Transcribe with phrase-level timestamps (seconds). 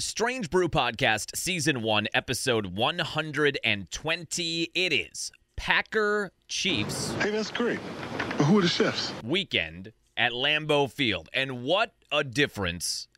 [0.00, 4.70] Strange Brew Podcast, Season 1, Episode 120.
[4.74, 7.80] It is Packer Chiefs Hey, that's great.
[8.36, 9.12] But who are the chefs?
[9.24, 11.28] weekend at Lambeau Field.
[11.34, 13.08] And what a difference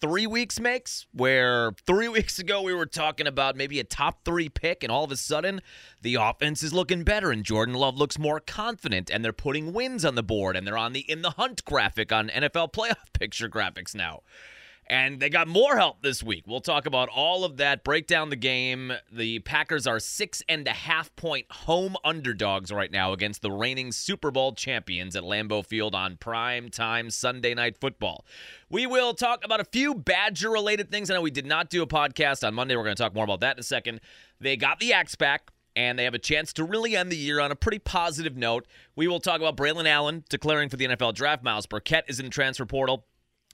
[0.00, 4.48] three weeks makes, where three weeks ago we were talking about maybe a top three
[4.48, 5.62] pick, and all of a sudden
[6.00, 10.04] the offense is looking better, and Jordan Love looks more confident, and they're putting wins
[10.04, 13.48] on the board, and they're on the in the hunt graphic on NFL playoff picture
[13.48, 14.20] graphics now.
[14.86, 16.44] And they got more help this week.
[16.46, 18.92] We'll talk about all of that, break down the game.
[19.10, 23.92] The Packers are six and a half point home underdogs right now against the reigning
[23.92, 28.26] Super Bowl champions at Lambeau Field on prime time Sunday night football.
[28.68, 31.10] We will talk about a few Badger related things.
[31.10, 32.76] I know we did not do a podcast on Monday.
[32.76, 34.00] We're going to talk more about that in a second.
[34.38, 37.40] They got the axe back and they have a chance to really end the year
[37.40, 38.66] on a pretty positive note.
[38.94, 41.42] We will talk about Braelon Allen declaring for the NFL draft.
[41.42, 43.06] Myles Burkett is in the transfer portal.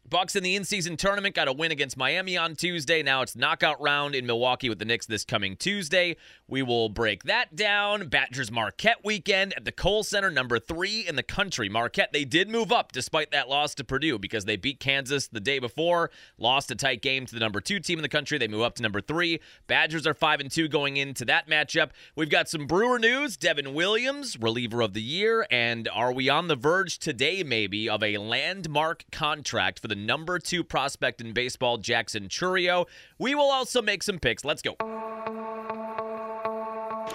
[0.08, 3.00] Bucks in the in-season tournament got a win against Miami on Tuesday.
[3.00, 6.16] Now it's knockout round in Milwaukee with the Knicks this coming Tuesday.
[6.48, 8.08] We will break that down.
[8.08, 11.68] Badgers Marquette weekend at the Kohl Center, number three in the country.
[11.68, 15.38] Marquette, they did move up despite that loss to Purdue because they beat Kansas the
[15.38, 18.36] day before, lost a tight game to the number two team in the country.
[18.36, 19.38] They move up to number three.
[19.68, 21.90] Badgers are five and two going into that matchup.
[22.16, 23.36] We've got some Brewer news.
[23.36, 28.02] Devin Williams, reliever of the year, and are we on the verge today, maybe, of
[28.02, 32.86] a landmark contract for the number two prospect in baseball, Jackson Chourio?
[33.18, 34.44] We will also make some picks.
[34.44, 34.76] Let's go.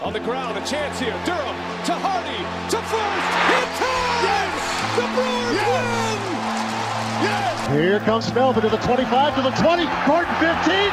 [0.04, 1.16] On the ground, a chance here.
[1.24, 1.56] Durham
[1.88, 3.28] to Hardy to first.
[3.48, 4.28] Hit time!
[4.28, 4.60] Yes!
[5.00, 6.20] The Brewers win!
[7.24, 7.56] Yes!
[7.72, 9.08] Here comes Melvin to the 25,
[9.40, 10.92] to the 20, Gordon 15, 10,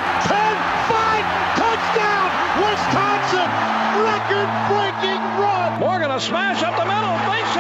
[0.87, 1.27] 5,
[1.59, 2.27] touchdown,
[2.63, 3.51] Wisconsin,
[4.07, 5.83] record-breaking run.
[5.83, 7.19] Morgan a smash up the middle.
[7.27, 7.59] Base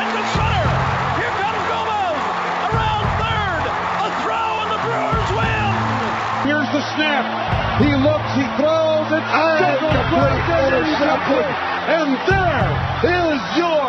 [6.94, 7.24] snap.
[7.80, 9.32] He looks, he throws, it's
[9.80, 11.46] complete intercepted.
[11.88, 12.68] And there
[13.02, 13.86] is your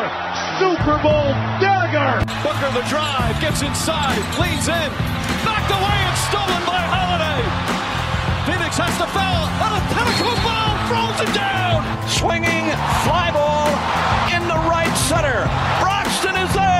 [0.57, 2.23] Super Bowl dagger.
[2.41, 4.89] Booker the drive, gets inside, leans in,
[5.43, 7.43] backed away and stolen by Holiday.
[8.47, 11.83] Phoenix has to foul, on a pinnacle ball, throws it down.
[12.07, 12.71] Swinging
[13.03, 13.67] fly ball
[14.33, 15.45] in the right center.
[15.79, 16.72] Broxton is there,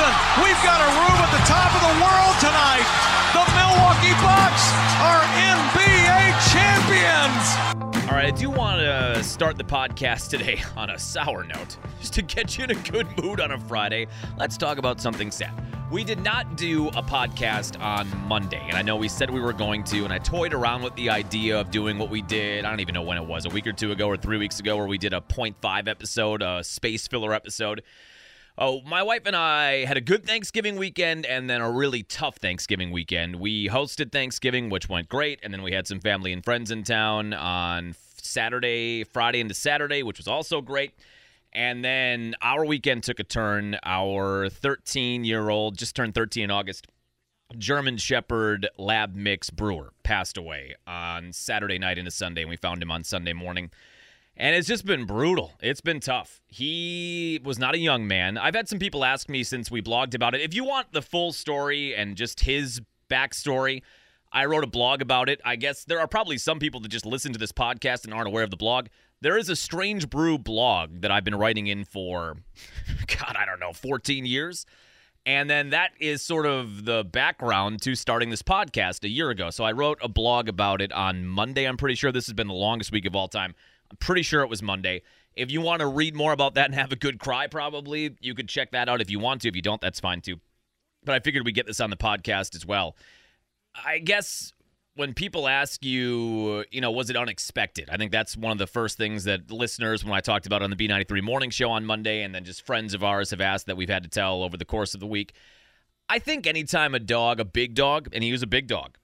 [0.00, 2.88] We've got a room at the top of the world tonight.
[3.36, 8.08] The Milwaukee Bucks are NBA champions.
[8.08, 12.14] All right, I do want to start the podcast today on a sour note, just
[12.14, 14.06] to get you in a good mood on a Friday.
[14.38, 15.52] Let's talk about something sad.
[15.92, 19.52] We did not do a podcast on Monday, and I know we said we were
[19.52, 22.64] going to, and I toyed around with the idea of doing what we did.
[22.64, 24.60] I don't even know when it was, a week or two ago or three weeks
[24.60, 27.82] ago, where we did a 0.5 episode, a space filler episode.
[28.62, 32.36] Oh, my wife and I had a good Thanksgiving weekend and then a really tough
[32.36, 33.36] Thanksgiving weekend.
[33.36, 36.84] We hosted Thanksgiving, which went great, and then we had some family and friends in
[36.84, 40.92] town on Saturday, Friday into Saturday, which was also great.
[41.54, 43.78] And then our weekend took a turn.
[43.82, 46.86] Our 13 year old, just turned 13 in August,
[47.56, 52.82] German Shepherd Lab Mix Brewer passed away on Saturday night into Sunday, and we found
[52.82, 53.70] him on Sunday morning.
[54.36, 55.52] And it's just been brutal.
[55.60, 56.40] It's been tough.
[56.46, 58.38] He was not a young man.
[58.38, 60.40] I've had some people ask me since we blogged about it.
[60.40, 62.80] If you want the full story and just his
[63.10, 63.82] backstory,
[64.32, 65.40] I wrote a blog about it.
[65.44, 68.28] I guess there are probably some people that just listen to this podcast and aren't
[68.28, 68.86] aware of the blog.
[69.20, 72.36] There is a Strange Brew blog that I've been writing in for,
[73.06, 74.64] God, I don't know, 14 years.
[75.26, 79.50] And then that is sort of the background to starting this podcast a year ago.
[79.50, 81.66] So I wrote a blog about it on Monday.
[81.66, 83.54] I'm pretty sure this has been the longest week of all time.
[83.90, 85.02] I'm pretty sure it was Monday.
[85.34, 88.34] If you want to read more about that and have a good cry, probably, you
[88.34, 89.48] could check that out if you want to.
[89.48, 90.40] If you don't, that's fine too.
[91.04, 92.96] But I figured we'd get this on the podcast as well.
[93.84, 94.52] I guess
[94.96, 97.88] when people ask you, you know, was it unexpected?
[97.90, 100.70] I think that's one of the first things that listeners, when I talked about on
[100.70, 103.76] the B93 morning show on Monday, and then just friends of ours have asked that
[103.76, 105.32] we've had to tell over the course of the week.
[106.08, 108.98] I think anytime a dog, a big dog, and he was a big dog,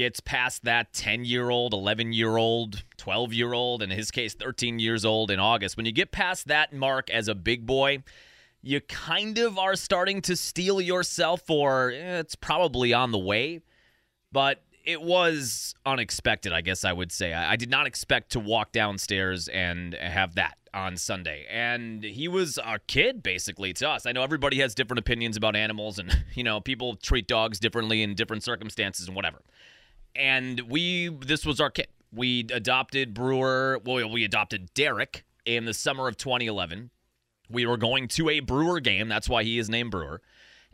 [0.00, 4.32] gets past that 10 year old, 11 year old, 12 year old, in his case,
[4.32, 8.02] 13 years old in August, when you get past that mark as a big boy,
[8.62, 13.60] you kind of are starting to steel yourself or eh, it's probably on the way.
[14.32, 17.34] But it was unexpected, I guess I would say.
[17.34, 21.44] I, I did not expect to walk downstairs and have that on Sunday.
[21.50, 24.06] And he was a kid, basically, to us.
[24.06, 28.02] I know everybody has different opinions about animals, and, you know, people treat dogs differently
[28.02, 29.42] in different circumstances and whatever.
[30.14, 31.88] And we, this was our kid.
[32.12, 36.90] We adopted Brewer, well, we adopted Derek in the summer of 2011.
[37.48, 39.08] We were going to a Brewer game.
[39.08, 40.20] That's why he is named Brewer.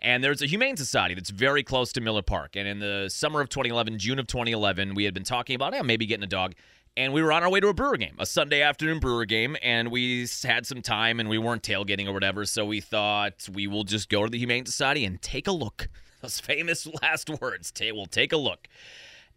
[0.01, 2.57] And there's a humane society that's very close to Miller Park.
[2.57, 5.83] And in the summer of 2011, June of 2011, we had been talking about yeah,
[5.83, 6.55] maybe getting a dog.
[6.99, 9.55] And we were on our way to a Brewer game, a Sunday afternoon Brewer game,
[9.63, 12.47] and we had some time and we weren't tailgating or whatever.
[12.47, 15.89] So we thought we will just go to the Humane Society and take a look.
[16.23, 17.73] Those famous last words.
[17.79, 18.69] We'll take a look.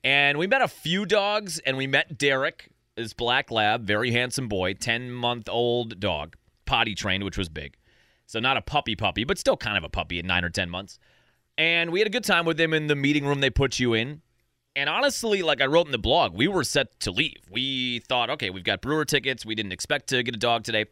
[0.04, 4.48] And we met a few dogs, and we met Derek, this black lab, very handsome
[4.48, 6.36] boy, 10 month old dog,
[6.66, 7.75] potty trained, which was big.
[8.25, 10.69] So not a puppy puppy, but still kind of a puppy at nine or 10
[10.69, 11.00] months.
[11.57, 13.94] And we had a good time with him in the meeting room they put you
[13.94, 14.22] in.
[14.75, 17.42] And honestly, like I wrote in the blog, we were set to leave.
[17.52, 19.45] We thought, okay, we've got brewer tickets.
[19.45, 20.86] We didn't expect to get a dog today.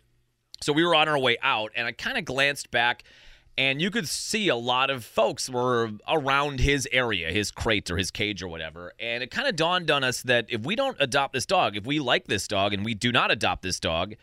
[0.61, 3.03] So we were on our way out, and I kind of glanced back,
[3.57, 7.97] and you could see a lot of folks were around his area, his crate or
[7.97, 8.93] his cage or whatever.
[8.99, 11.85] And it kind of dawned on us that if we don't adopt this dog, if
[11.85, 14.13] we like this dog and we do not adopt this dog,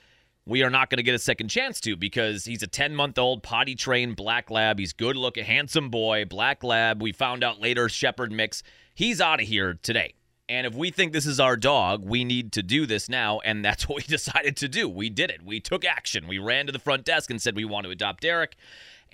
[0.47, 3.19] we are not going to get a second chance to because he's a 10 month
[3.19, 4.79] old potty trained black lab.
[4.79, 7.03] He's good looking, handsome boy, black lab.
[7.03, 8.63] We found out later, shepherd mix.
[8.95, 10.15] He's out of here today.
[10.49, 13.41] And if we think this is our dog, we need to do this now.
[13.41, 14.89] And that's what we decided to do.
[14.89, 15.43] We did it.
[15.43, 16.29] We took action.
[16.29, 18.57] We ran to the front desk and said we want to adopt Derek.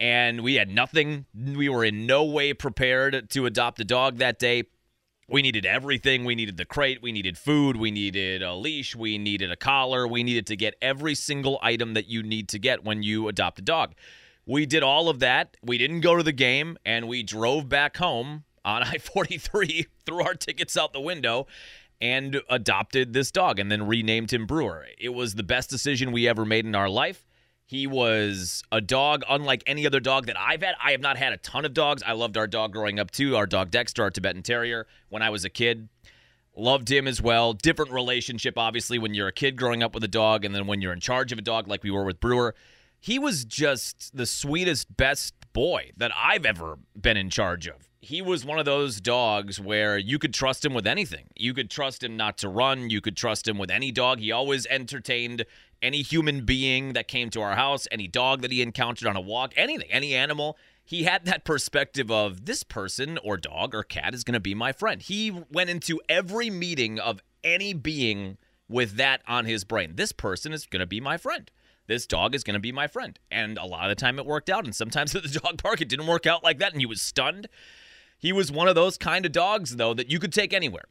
[0.01, 1.27] And we had nothing.
[1.35, 4.65] We were in no way prepared to adopt a dog that day.
[5.29, 6.25] We needed everything.
[6.25, 7.03] We needed the crate.
[7.03, 7.77] We needed food.
[7.77, 8.97] We needed a leash.
[8.97, 10.09] We needed a collar.
[10.09, 13.59] We needed to get every single item that you need to get when you adopt
[13.59, 13.95] a dog.
[14.47, 15.57] We did all of that.
[15.63, 20.25] We didn't go to the game and we drove back home on I 43, threw
[20.25, 21.47] our tickets out the window,
[22.01, 24.87] and adopted this dog and then renamed him Brewer.
[24.99, 27.27] It was the best decision we ever made in our life.
[27.71, 30.75] He was a dog unlike any other dog that I've had.
[30.83, 32.03] I have not had a ton of dogs.
[32.05, 35.31] I loved our dog growing up too, our dog Dexter, our Tibetan Terrier, when I
[35.31, 35.89] was a kid.
[36.57, 37.53] Loved him as well.
[37.53, 40.83] Different relationship, obviously, when you're a kid growing up with a dog and then when
[40.83, 42.57] you're in charge of a dog like we were with Brewer.
[42.99, 48.23] He was just the sweetest, best boy that I've ever been in charge of he
[48.23, 51.27] was one of those dogs where you could trust him with anything.
[51.37, 52.89] You could trust him not to run.
[52.89, 54.21] You could trust him with any dog.
[54.21, 55.45] He always entertained
[55.83, 59.21] any human being that came to our house, any dog that he encountered on a
[59.21, 60.57] walk, anything, any animal.
[60.85, 64.55] He had that perspective of this person or dog or cat is going to be
[64.55, 65.01] my friend.
[65.01, 68.39] He went into every meeting of any being
[68.69, 69.93] with that on his brain.
[69.95, 71.51] This person is going to be my friend
[71.91, 73.19] this dog is going to be my friend.
[73.31, 74.65] And a lot of the time it worked out.
[74.65, 76.73] And sometimes at the dog park, it didn't work out like that.
[76.73, 77.49] And he was stunned.
[78.17, 80.85] He was one of those kind of dogs, though, that you could take anywhere.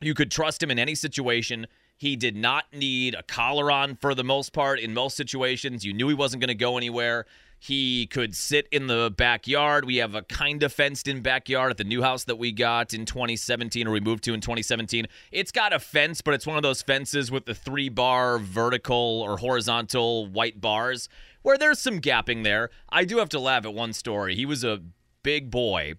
[0.00, 1.66] You could trust him in any situation.
[2.00, 5.84] He did not need a collar on for the most part in most situations.
[5.84, 7.26] You knew he wasn't going to go anywhere.
[7.58, 9.84] He could sit in the backyard.
[9.84, 12.94] We have a kind of fenced in backyard at the new house that we got
[12.94, 15.08] in 2017 or we moved to in 2017.
[15.30, 19.20] It's got a fence, but it's one of those fences with the three bar vertical
[19.20, 21.10] or horizontal white bars
[21.42, 22.70] where there's some gapping there.
[22.88, 24.34] I do have to laugh at one story.
[24.34, 24.80] He was a
[25.22, 25.96] big boy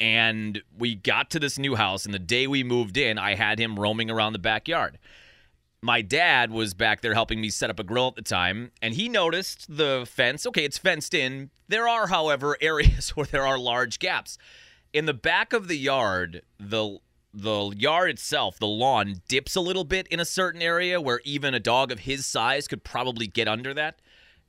[0.00, 3.58] and we got to this new house, and the day we moved in, I had
[3.58, 4.98] him roaming around the backyard.
[5.82, 8.94] My dad was back there helping me set up a grill at the time, and
[8.94, 10.46] he noticed the fence.
[10.46, 11.50] Okay, it's fenced in.
[11.68, 14.38] There are, however, areas where there are large gaps.
[14.92, 16.98] In the back of the yard, the
[17.36, 21.52] the yard itself, the lawn dips a little bit in a certain area where even
[21.52, 24.00] a dog of his size could probably get under that.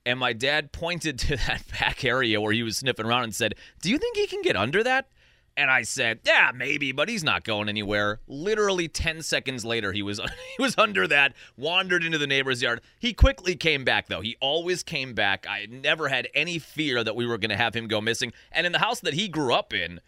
[0.04, 3.56] And my dad pointed to that back area where he was sniffing around and said,
[3.82, 5.08] "Do you think he can get under that?"
[5.56, 10.02] And I said, "Yeah, maybe, but he's not going anywhere." Literally 10 seconds later, he
[10.02, 10.18] was
[10.56, 12.80] he was under that, wandered into the neighbor's yard.
[12.98, 14.20] He quickly came back though.
[14.20, 15.46] He always came back.
[15.48, 18.32] I never had any fear that we were going to have him go missing.
[18.52, 20.00] And in the house that he grew up in,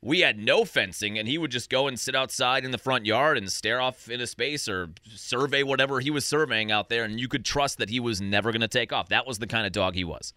[0.00, 3.04] we had no fencing and he would just go and sit outside in the front
[3.04, 7.18] yard and stare off into space or survey whatever he was surveying out there and
[7.18, 9.08] you could trust that he was never going to take off.
[9.08, 10.32] That was the kind of dog he was.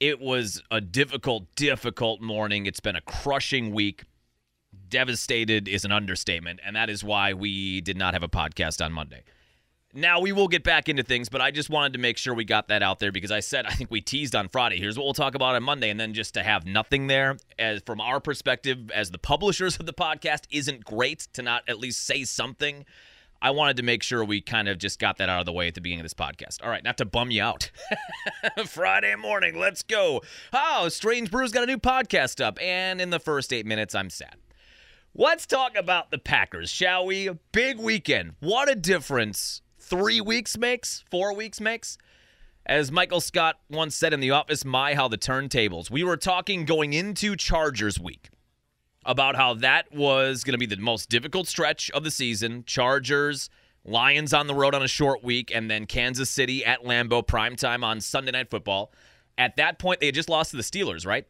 [0.00, 2.66] It was a difficult, difficult morning.
[2.66, 4.04] It's been a crushing week.
[4.88, 8.92] Devastated is an understatement, and that is why we did not have a podcast on
[8.92, 9.22] Monday.
[9.96, 12.44] Now we will get back into things, but I just wanted to make sure we
[12.44, 14.78] got that out there because I said I think we teased on Friday.
[14.78, 17.80] Here's what we'll talk about on Monday, and then just to have nothing there, as
[17.86, 22.04] from our perspective as the publishers of the podcast, isn't great to not at least
[22.04, 22.84] say something.
[23.44, 25.68] I wanted to make sure we kind of just got that out of the way
[25.68, 26.64] at the beginning of this podcast.
[26.64, 27.70] All right, not to bum you out.
[28.66, 30.22] Friday morning, let's go.
[30.54, 34.08] Oh, Strange Brew's got a new podcast up, and in the first eight minutes, I'm
[34.08, 34.36] sad.
[35.14, 37.28] Let's talk about the Packers, shall we?
[37.52, 38.32] Big weekend.
[38.40, 41.98] What a difference three weeks makes, four weeks makes.
[42.64, 45.90] As Michael Scott once said in The Office, my, how the turntables.
[45.90, 48.30] We were talking going into Chargers week
[49.06, 52.64] about how that was going to be the most difficult stretch of the season.
[52.66, 53.50] Chargers
[53.86, 57.84] Lions on the road on a short week, and then Kansas City at Lambeau primetime
[57.84, 58.90] on Sunday Night Football.
[59.36, 61.26] At that point, they had just lost to the Steelers, right?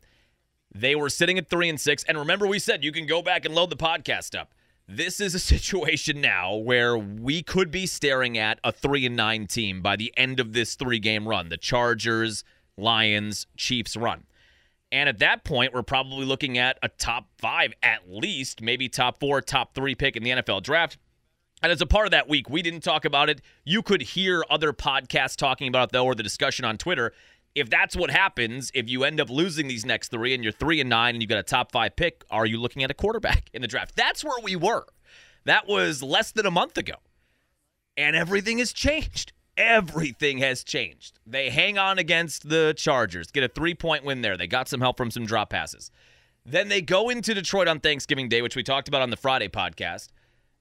[0.72, 2.04] They were sitting at three and six.
[2.04, 4.54] And remember, we said you can go back and load the podcast up.
[4.86, 9.48] This is a situation now where we could be staring at a three and nine
[9.48, 11.48] team by the end of this three game run.
[11.48, 12.44] The Chargers,
[12.76, 14.26] Lions, Chiefs run.
[14.94, 19.18] And at that point, we're probably looking at a top five at least, maybe top
[19.18, 20.98] four, top three pick in the NFL draft.
[21.64, 23.40] And as a part of that week, we didn't talk about it.
[23.64, 27.12] You could hear other podcasts talking about it, though, or the discussion on Twitter.
[27.56, 30.80] If that's what happens, if you end up losing these next three and you're three
[30.80, 33.50] and nine and you got a top five pick, are you looking at a quarterback
[33.52, 33.96] in the draft?
[33.96, 34.86] That's where we were.
[35.44, 36.94] That was less than a month ago.
[37.96, 41.18] And everything has changed everything has changed.
[41.26, 44.36] They hang on against the Chargers, get a three point win there.
[44.36, 45.90] They got some help from some drop passes.
[46.46, 49.48] Then they go into Detroit on Thanksgiving Day, which we talked about on the Friday
[49.48, 50.08] podcast,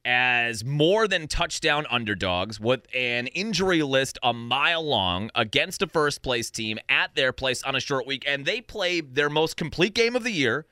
[0.05, 6.21] as more than touchdown underdogs with an injury list a mile long against a first
[6.21, 8.23] place team at their place on a short week.
[8.25, 10.65] And they play their most complete game of the year.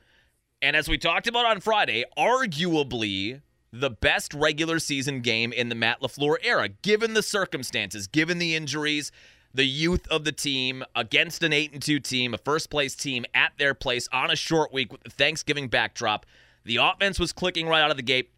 [0.61, 3.41] And as we talked about on Friday, arguably
[3.73, 8.55] the best regular season game in the Matt LaFleur era, given the circumstances, given the
[8.55, 9.11] injuries,
[9.53, 13.25] the youth of the team against an 8 and 2 team, a first place team
[13.33, 16.25] at their place on a short week with the Thanksgiving backdrop.
[16.65, 18.31] The offense was clicking right out of the gate.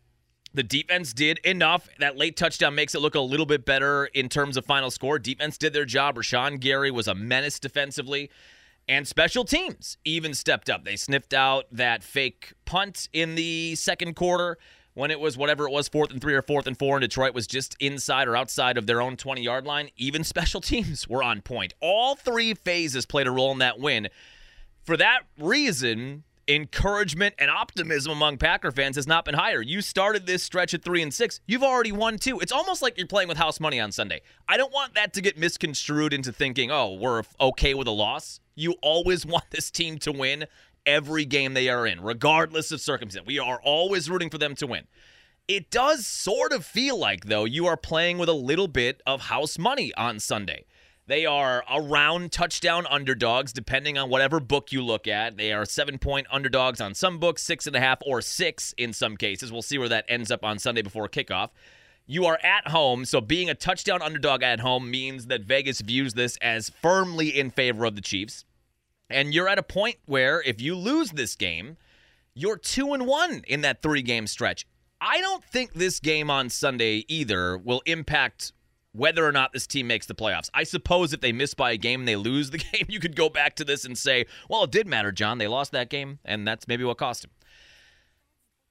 [0.54, 1.90] The defense did enough.
[2.00, 5.18] That late touchdown makes it look a little bit better in terms of final score.
[5.18, 6.16] Defense did their job.
[6.16, 8.30] Rashan Gary was a menace defensively.
[8.88, 10.84] And special teams even stepped up.
[10.84, 14.58] They sniffed out that fake punt in the second quarter
[14.94, 17.34] when it was whatever it was, fourth and three or fourth and four, and Detroit
[17.34, 21.24] was just inside or outside of their own 20 yard line, even special teams were
[21.24, 21.74] on point.
[21.80, 24.10] All three phases played a role in that win.
[24.84, 29.62] For that reason, encouragement and optimism among Packer fans has not been higher.
[29.62, 31.40] You started this stretch at three and six.
[31.48, 32.40] You've already won two.
[32.40, 34.22] It's almost like you're playing with house money on Sunday.
[34.48, 38.40] I don't want that to get misconstrued into thinking, oh, we're okay with a loss.
[38.56, 40.46] You always want this team to win
[40.86, 43.26] every game they are in, regardless of circumstance.
[43.26, 44.88] We are always rooting for them to win.
[45.48, 49.24] It does sort of feel like, though, you are playing with a little bit of
[49.24, 50.66] house money on Sunday.
[51.06, 55.36] They are around touchdown underdogs, depending on whatever book you look at.
[55.36, 58.94] They are seven point underdogs on some books, six and a half or six in
[58.94, 59.52] some cases.
[59.52, 61.50] We'll see where that ends up on Sunday before kickoff.
[62.06, 66.14] You are at home, so being a touchdown underdog at home means that Vegas views
[66.14, 68.46] this as firmly in favor of the Chiefs.
[69.10, 71.78] And you're at a point where if you lose this game,
[72.34, 74.66] you're 2 and 1 in that 3-game stretch.
[75.00, 78.54] I don't think this game on Sunday either will impact
[78.94, 80.50] whether or not this team makes the playoffs.
[80.54, 83.16] I suppose if they miss by a game and they lose the game, you could
[83.16, 85.40] go back to this and say, well, it did matter, John.
[85.40, 87.32] They lost that game, and that's maybe what cost them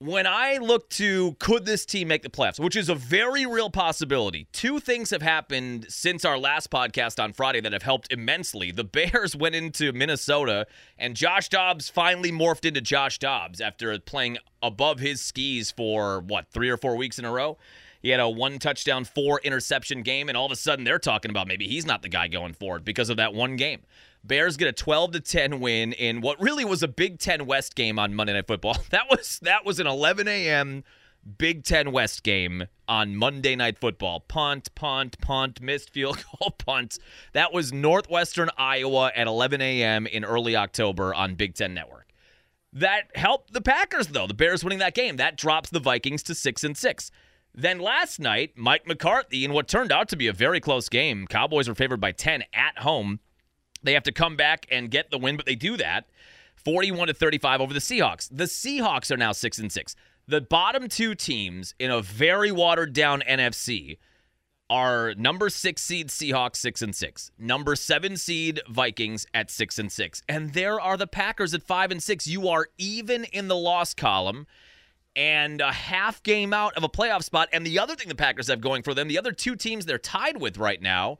[0.03, 3.69] when I look to could this team make the playoffs, which is a very real
[3.69, 8.71] possibility, two things have happened since our last podcast on Friday that have helped immensely.
[8.71, 10.67] The Bears went into Minnesota,
[10.97, 16.47] and Josh Dobbs finally morphed into Josh Dobbs after playing above his skis for what,
[16.51, 17.57] three or four weeks in a row?
[18.01, 21.31] He had a one touchdown, four interception game, and all of a sudden they're talking
[21.31, 23.79] about maybe he's not the guy going forward because of that one game.
[24.23, 27.75] Bears get a 12 to 10 win in what really was a Big Ten West
[27.75, 28.77] game on Monday Night Football.
[28.89, 30.83] That was that was an 11 a.m.
[31.37, 34.21] Big Ten West game on Monday Night Football.
[34.21, 36.99] Punt, punt, punt, missed field goal, punt.
[37.33, 40.05] That was Northwestern Iowa at 11 a.m.
[40.05, 42.07] in early October on Big Ten Network.
[42.71, 44.27] That helped the Packers though.
[44.27, 47.11] The Bears winning that game that drops the Vikings to six and six.
[47.55, 51.27] Then last night, Mike McCarthy in what turned out to be a very close game.
[51.27, 53.19] Cowboys were favored by 10 at home
[53.83, 56.07] they have to come back and get the win, but they do that.
[56.55, 58.29] 41 to 35 over the Seahawks.
[58.31, 59.95] The Seahawks are now 6 and 6.
[60.27, 63.97] The bottom two teams in a very watered down NFC
[64.69, 67.31] are number 6 seed Seahawks 6 and 6.
[67.37, 70.21] Number 7 seed Vikings at 6 and 6.
[70.29, 72.27] And there are the Packers at 5 and 6.
[72.27, 74.47] You are even in the loss column
[75.15, 77.49] and a half game out of a playoff spot.
[77.51, 79.97] And the other thing the Packers have going for them, the other two teams they're
[79.97, 81.19] tied with right now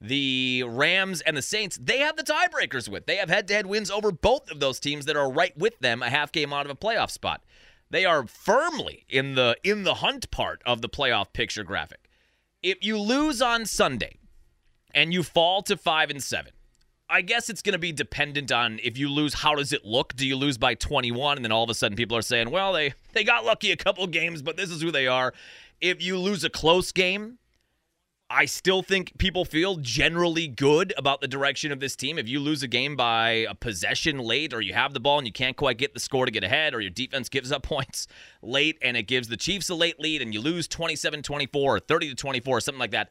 [0.00, 3.06] the Rams and the Saints, they have the tiebreakers with.
[3.06, 5.78] They have head to head wins over both of those teams that are right with
[5.78, 7.42] them, a half game out of a playoff spot.
[7.90, 12.08] They are firmly in the in the hunt part of the playoff picture graphic.
[12.62, 14.16] If you lose on Sunday
[14.92, 16.52] and you fall to five and seven,
[17.08, 20.16] I guess it's going to be dependent on if you lose, how does it look?
[20.16, 22.72] Do you lose by 21 and then all of a sudden people are saying, well,
[22.72, 25.32] they they got lucky a couple games, but this is who they are.
[25.80, 27.38] If you lose a close game,
[28.28, 32.18] I still think people feel generally good about the direction of this team.
[32.18, 35.26] If you lose a game by a possession late, or you have the ball and
[35.26, 38.08] you can't quite get the score to get ahead, or your defense gives up points
[38.42, 41.78] late and it gives the Chiefs a late lead and you lose 27 24 or
[41.78, 43.10] 30 to 24 or something like that,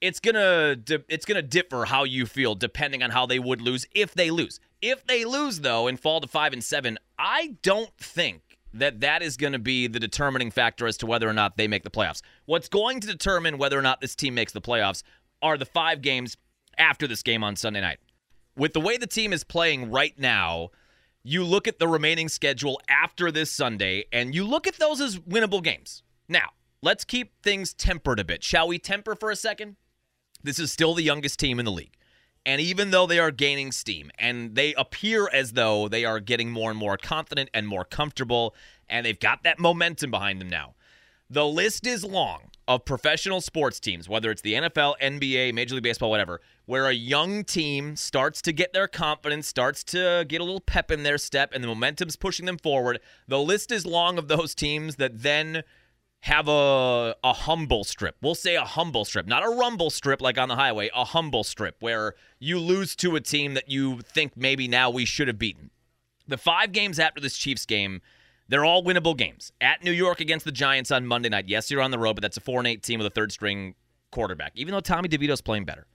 [0.00, 0.76] it's gonna
[1.08, 4.60] it's gonna differ how you feel depending on how they would lose if they lose.
[4.80, 8.42] If they lose though and fall to five and seven, I don't think
[8.74, 11.68] that that is going to be the determining factor as to whether or not they
[11.68, 12.22] make the playoffs.
[12.44, 15.02] What's going to determine whether or not this team makes the playoffs
[15.40, 16.36] are the five games
[16.76, 17.98] after this game on Sunday night.
[18.56, 20.70] With the way the team is playing right now,
[21.22, 25.18] you look at the remaining schedule after this Sunday and you look at those as
[25.18, 26.02] winnable games.
[26.28, 26.50] Now,
[26.82, 28.42] let's keep things tempered a bit.
[28.42, 29.76] Shall we temper for a second?
[30.42, 31.96] This is still the youngest team in the league.
[32.46, 36.50] And even though they are gaining steam and they appear as though they are getting
[36.50, 38.54] more and more confident and more comfortable,
[38.88, 40.74] and they've got that momentum behind them now,
[41.30, 45.84] the list is long of professional sports teams, whether it's the NFL, NBA, Major League
[45.84, 50.44] Baseball, whatever, where a young team starts to get their confidence, starts to get a
[50.44, 53.00] little pep in their step, and the momentum's pushing them forward.
[53.28, 55.62] The list is long of those teams that then
[56.24, 58.16] have a a humble strip.
[58.22, 61.44] We'll say a humble strip, not a rumble strip like on the highway, a humble
[61.44, 65.38] strip where you lose to a team that you think maybe now we should have
[65.38, 65.70] beaten.
[66.26, 68.00] The 5 games after this Chiefs game,
[68.48, 69.52] they're all winnable games.
[69.60, 71.46] At New York against the Giants on Monday night.
[71.46, 73.30] Yes, you're on the road, but that's a 4 and 8 team with a third
[73.30, 73.74] string
[74.10, 74.52] quarterback.
[74.54, 75.86] Even though Tommy DeVito's playing better.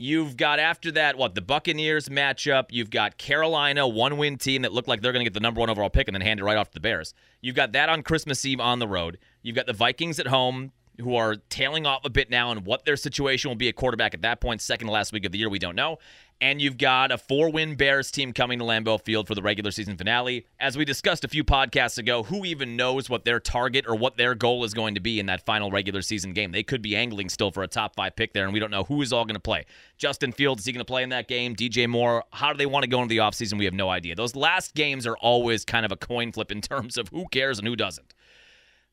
[0.00, 2.66] You've got after that, what, the Buccaneers matchup.
[2.70, 5.58] You've got Carolina, one win team that looked like they're going to get the number
[5.58, 7.14] one overall pick and then hand it right off to the Bears.
[7.40, 9.18] You've got that on Christmas Eve on the road.
[9.42, 12.84] You've got the Vikings at home, who are tailing off a bit now, and what
[12.84, 15.38] their situation will be at quarterback at that point, second to last week of the
[15.38, 15.98] year, we don't know.
[16.40, 19.72] And you've got a four win Bears team coming to Lambeau Field for the regular
[19.72, 20.46] season finale.
[20.60, 24.16] As we discussed a few podcasts ago, who even knows what their target or what
[24.16, 26.52] their goal is going to be in that final regular season game?
[26.52, 28.84] They could be angling still for a top five pick there, and we don't know
[28.84, 29.66] who is all going to play.
[29.96, 31.56] Justin Fields, is he going to play in that game?
[31.56, 33.58] DJ Moore, how do they want to go into the offseason?
[33.58, 34.14] We have no idea.
[34.14, 37.58] Those last games are always kind of a coin flip in terms of who cares
[37.58, 38.14] and who doesn't.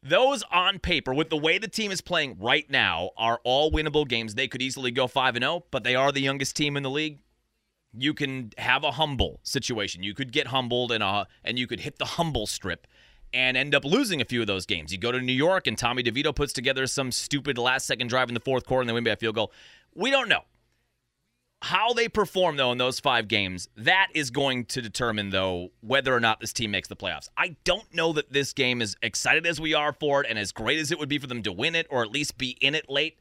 [0.07, 4.07] Those on paper, with the way the team is playing right now, are all winnable
[4.07, 4.35] games.
[4.35, 6.89] They could easily go 5 and 0, but they are the youngest team in the
[6.89, 7.19] league
[7.97, 10.03] you can have a humble situation.
[10.03, 12.87] You could get humbled and uh and you could hit the humble strip
[13.33, 14.91] and end up losing a few of those games.
[14.91, 18.29] You go to New York and Tommy DeVito puts together some stupid last second drive
[18.29, 19.51] in the fourth quarter and they win by a field goal.
[19.93, 20.41] We don't know.
[21.61, 26.13] How they perform though in those 5 games, that is going to determine though whether
[26.13, 27.29] or not this team makes the playoffs.
[27.37, 30.51] I don't know that this game is excited as we are for it and as
[30.51, 32.75] great as it would be for them to win it or at least be in
[32.75, 33.17] it late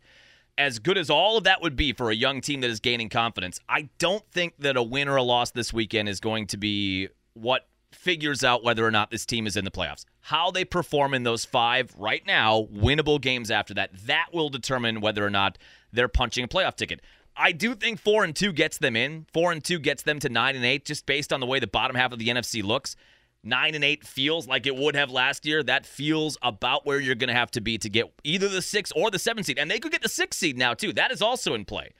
[0.57, 3.09] as good as all of that would be for a young team that is gaining
[3.09, 6.57] confidence, I don't think that a win or a loss this weekend is going to
[6.57, 10.05] be what figures out whether or not this team is in the playoffs.
[10.21, 15.01] How they perform in those five right now, winnable games after that, that will determine
[15.01, 15.59] whether or not
[15.93, 17.01] they're punching a playoff ticket.
[17.37, 19.27] I do think four and two gets them in.
[19.33, 21.67] Four and two gets them to nine and eight, just based on the way the
[21.67, 22.97] bottom half of the NFC looks
[23.45, 25.63] nine and eight feels like it would have last year.
[25.63, 28.91] That feels about where you're going to have to be to get either the six
[28.93, 29.59] or the seven seed.
[29.59, 30.93] And they could get the six seed now, too.
[30.93, 31.93] That is also in play.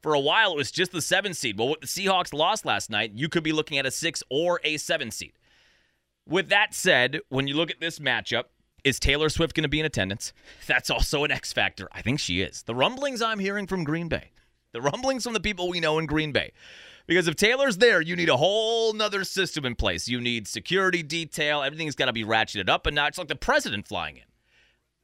[0.00, 1.58] For a while, it was just the seven seed.
[1.58, 4.60] Well, what the Seahawks lost last night, you could be looking at a six or
[4.64, 5.32] a seven seed.
[6.26, 8.44] With that said, when you look at this matchup,
[8.84, 10.32] is Taylor Swift going to be in attendance?
[10.66, 11.88] That's also an X factor.
[11.92, 12.62] I think she is.
[12.62, 14.30] The rumblings I'm hearing from Green Bay,
[14.72, 16.52] the rumblings from the people we know in Green Bay
[17.06, 20.08] because if Taylor's there, you need a whole nother system in place.
[20.08, 21.62] You need security detail.
[21.62, 24.24] Everything's got to be ratcheted up a notch, like the president flying in.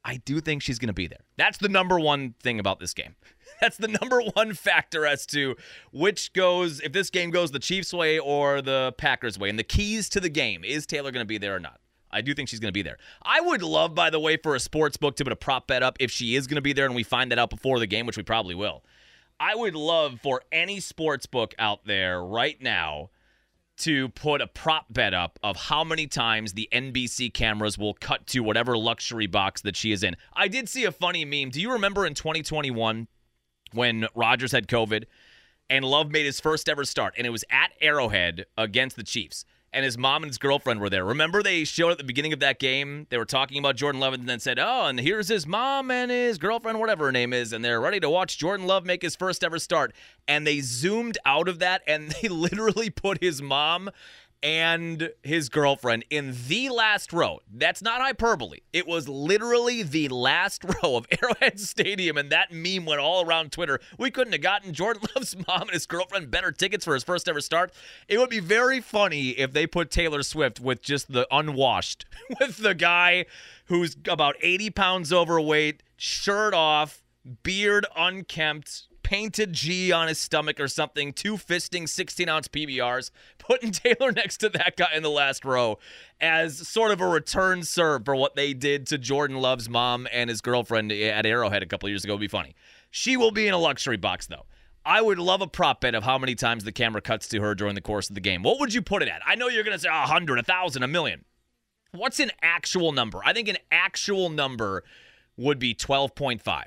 [0.03, 1.25] I do think she's going to be there.
[1.37, 3.15] That's the number one thing about this game.
[3.61, 5.55] That's the number one factor as to
[5.91, 9.49] which goes, if this game goes the Chiefs' way or the Packers' way.
[9.49, 11.81] And the keys to the game is Taylor going to be there or not?
[12.11, 12.97] I do think she's going to be there.
[13.21, 15.83] I would love, by the way, for a sports book to put a prop bet
[15.83, 17.85] up if she is going to be there and we find that out before the
[17.85, 18.83] game, which we probably will.
[19.39, 23.09] I would love for any sports book out there right now
[23.77, 28.27] to put a prop bet up of how many times the NBC cameras will cut
[28.27, 30.17] to whatever luxury box that she is in.
[30.33, 31.51] I did see a funny meme.
[31.51, 33.07] Do you remember in 2021
[33.71, 35.05] when Rodgers had COVID
[35.69, 39.45] and Love made his first ever start and it was at Arrowhead against the Chiefs?
[39.71, 41.05] And his mom and his girlfriend were there.
[41.05, 44.13] Remember they showed at the beginning of that game, they were talking about Jordan Love
[44.13, 47.53] and then said, "Oh, and here's his mom and his girlfriend, whatever her name is,
[47.53, 49.93] and they're ready to watch Jordan Love make his first ever start."
[50.27, 53.89] And they zoomed out of that and they literally put his mom
[54.41, 57.39] and his girlfriend in the last row.
[57.51, 58.59] That's not hyperbole.
[58.71, 63.51] It was literally the last row of Arrowhead Stadium, and that meme went all around
[63.51, 63.79] Twitter.
[63.97, 67.27] We couldn't have gotten Jordan Love's mom and his girlfriend better tickets for his first
[67.27, 67.73] ever start.
[68.07, 72.05] It would be very funny if they put Taylor Swift with just the unwashed,
[72.39, 73.25] with the guy
[73.65, 77.03] who's about 80 pounds overweight, shirt off
[77.43, 83.71] beard unkempt, painted G on his stomach or something, two fisting 16 ounce PBRs, putting
[83.71, 85.79] Taylor next to that guy in the last row
[86.21, 90.29] as sort of a return serve for what they did to Jordan Love's mom and
[90.29, 92.53] his girlfriend at Arrowhead a couple years ago would be funny.
[92.91, 94.45] She will be in a luxury box, though.
[94.85, 97.55] I would love a prop bet of how many times the camera cuts to her
[97.55, 98.43] during the course of the game.
[98.43, 99.23] What would you put it at?
[99.25, 101.25] I know you're going to say a 100, a 1,000, a million.
[101.93, 103.21] What's an actual number?
[103.25, 104.83] I think an actual number
[105.35, 106.65] would be 12.5.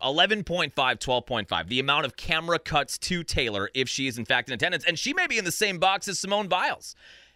[0.00, 1.68] 11.5, 12.5.
[1.68, 4.84] The amount of camera cuts to Taylor if she is in fact in attendance.
[4.84, 6.94] And she may be in the same box as Simone Biles.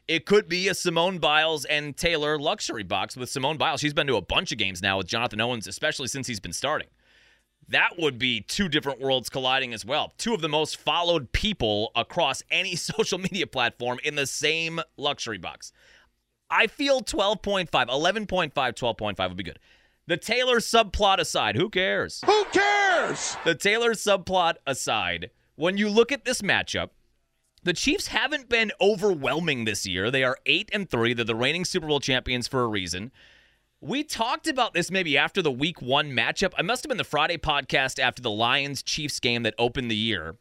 [0.09, 3.81] It could be a Simone Biles and Taylor luxury box with Simone Biles.
[3.81, 6.53] She's been to a bunch of games now with Jonathan Owens, especially since he's been
[6.53, 6.89] starting.
[7.69, 10.13] That would be two different worlds colliding as well.
[10.19, 15.39] Two of the most followed people across any social media platform in the same luxury
[15.39, 15.73] box.
[16.51, 19.61] I feel 12.5, 11.5, 12.5 would be good.
[20.11, 22.21] The Taylor subplot aside, who cares?
[22.27, 23.37] Who cares?
[23.45, 26.89] The Taylor subplot aside, when you look at this matchup,
[27.63, 30.11] the Chiefs haven't been overwhelming this year.
[30.11, 31.15] They are 8 and 3.
[31.15, 33.13] They're the reigning Super Bowl champions for a reason.
[33.81, 36.55] We talked about this maybe after the week 1 matchup.
[36.59, 39.97] I must have been the Friday podcast after the Lions Chiefs game that opened the
[39.97, 40.35] year.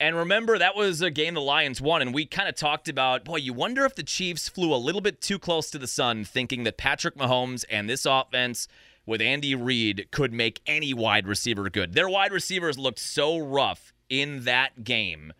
[0.00, 3.26] And remember, that was a game the Lions won, and we kind of talked about,
[3.26, 6.24] boy, you wonder if the Chiefs flew a little bit too close to the sun,
[6.24, 8.66] thinking that Patrick Mahomes and this offense
[9.06, 11.94] with Andy Reid could make any wide receiver good.
[11.94, 15.32] Their wide receivers looked so rough in that game.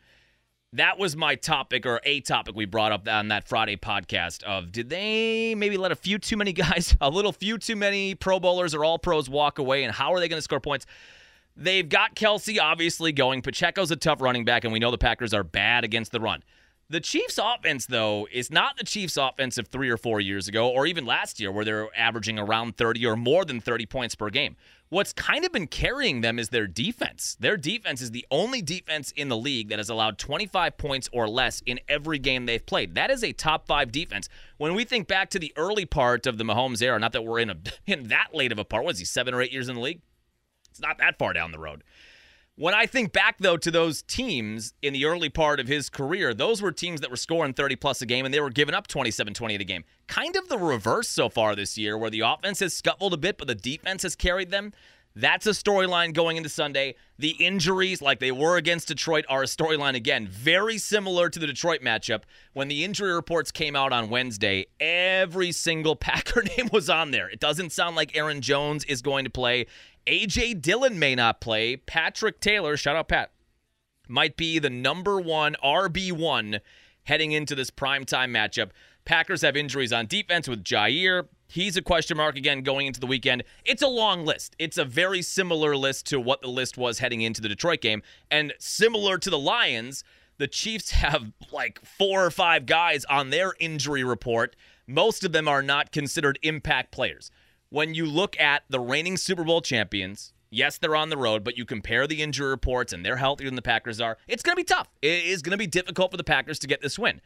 [0.73, 4.73] That was my topic or a topic we brought up on that Friday podcast of
[4.73, 8.41] did they maybe let a few too many guys, a little few too many pro
[8.41, 10.87] bowlers or all pros walk away and how are they going to score points?
[11.57, 13.43] They've got Kelce obviously going.
[13.43, 16.43] Pacheco's a tough running back, and we know the Packers are bad against the run.
[16.91, 20.69] The Chiefs' offense, though, is not the Chiefs' offense of three or four years ago,
[20.69, 24.29] or even last year, where they're averaging around 30 or more than 30 points per
[24.29, 24.57] game.
[24.91, 27.37] What's kind of been carrying them is their defense.
[27.41, 31.27] Their defense is the only defense in the league that has allowed 25 points or
[31.27, 32.95] less in every game they've played.
[32.95, 34.29] That is a top five defense.
[34.59, 37.41] When we think back to the early part of the Mahomes era, not that we're
[37.41, 39.75] in a in that late of a part, was he seven or eight years in
[39.75, 40.03] the league?
[40.71, 41.83] It's not that far down the road.
[42.57, 46.33] When I think back, though, to those teams in the early part of his career,
[46.33, 48.87] those were teams that were scoring 30 plus a game and they were giving up
[48.87, 49.83] 27 20 a game.
[50.07, 53.39] Kind of the reverse so far this year, where the offense has scuffled a bit,
[53.39, 54.73] but the defense has carried them.
[55.17, 56.97] That's a storyline going into Sunday.
[57.19, 60.27] The injuries, like they were against Detroit, are a storyline again.
[60.27, 62.23] Very similar to the Detroit matchup.
[62.53, 67.29] When the injury reports came out on Wednesday, every single Packer name was on there.
[67.29, 69.67] It doesn't sound like Aaron Jones is going to play.
[70.07, 70.55] A.J.
[70.55, 71.77] Dillon may not play.
[71.77, 73.33] Patrick Taylor, shout out Pat,
[74.07, 76.61] might be the number one RB1
[77.05, 78.71] heading into this primetime matchup.
[79.05, 81.29] Packers have injuries on defense with Jaire.
[81.47, 83.45] He's a question mark again going into the weekend.
[83.65, 84.57] It's a long list.
[84.59, 88.03] It's a very similar list to what the list was heading into the Detroit game.
[88.31, 90.05] And similar to the Lions,
[90.39, 94.57] the Chiefs have like four or five guys on their injury report.
[94.87, 97.31] Most of them are not considered impact players
[97.75, 101.59] when you look at the reigning Super Bowl champions, yes, they're on the road, but
[101.59, 104.57] you compare the injury reports and they're healthier than the Packers are, it's going to
[104.57, 104.89] be tough.
[105.03, 107.21] It is going to be difficult for the Packers to get this win.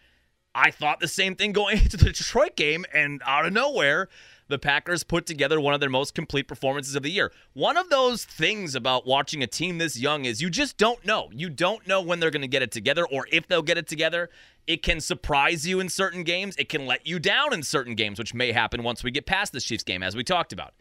[0.54, 4.08] I thought the same thing going into the Detroit game, and out of nowhere,
[4.48, 7.32] the Packers put together one of their most complete performances of the year.
[7.52, 11.28] One of those things about watching a team this young is you just don't know.
[11.32, 13.86] You don't know when they're going to get it together or if they'll get it
[13.86, 14.30] together.
[14.66, 18.18] It can surprise you in certain games, it can let you down in certain games,
[18.18, 20.74] which may happen once we get past the Chiefs game, as we talked about.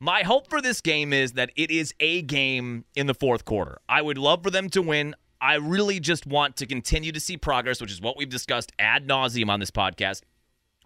[0.00, 3.78] My hope for this game is that it is a game in the fourth quarter.
[3.88, 5.14] I would love for them to win.
[5.42, 9.06] I really just want to continue to see progress, which is what we've discussed ad
[9.06, 10.22] nauseum on this podcast.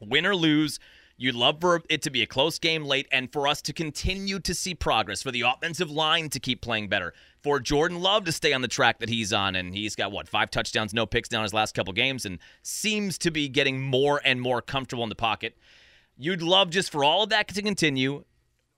[0.01, 0.81] Win or lose,
[1.19, 4.39] You'd love for it to be a close game late and for us to continue
[4.41, 8.33] to see progress, for the offensive line to keep playing better, for Jordan Love to
[8.33, 9.57] stay on the track that he's on.
[9.57, 13.17] And he's got, what, five touchdowns, no picks down his last couple games and seems
[13.19, 15.57] to be getting more and more comfortable in the pocket.
[16.19, 18.25] You'd love just for all of that to continue.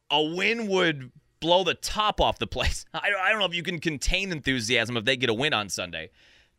[0.08, 2.84] A win would blow the top off the place.
[2.94, 6.10] I don't know if you can contain enthusiasm if they get a win on Sunday.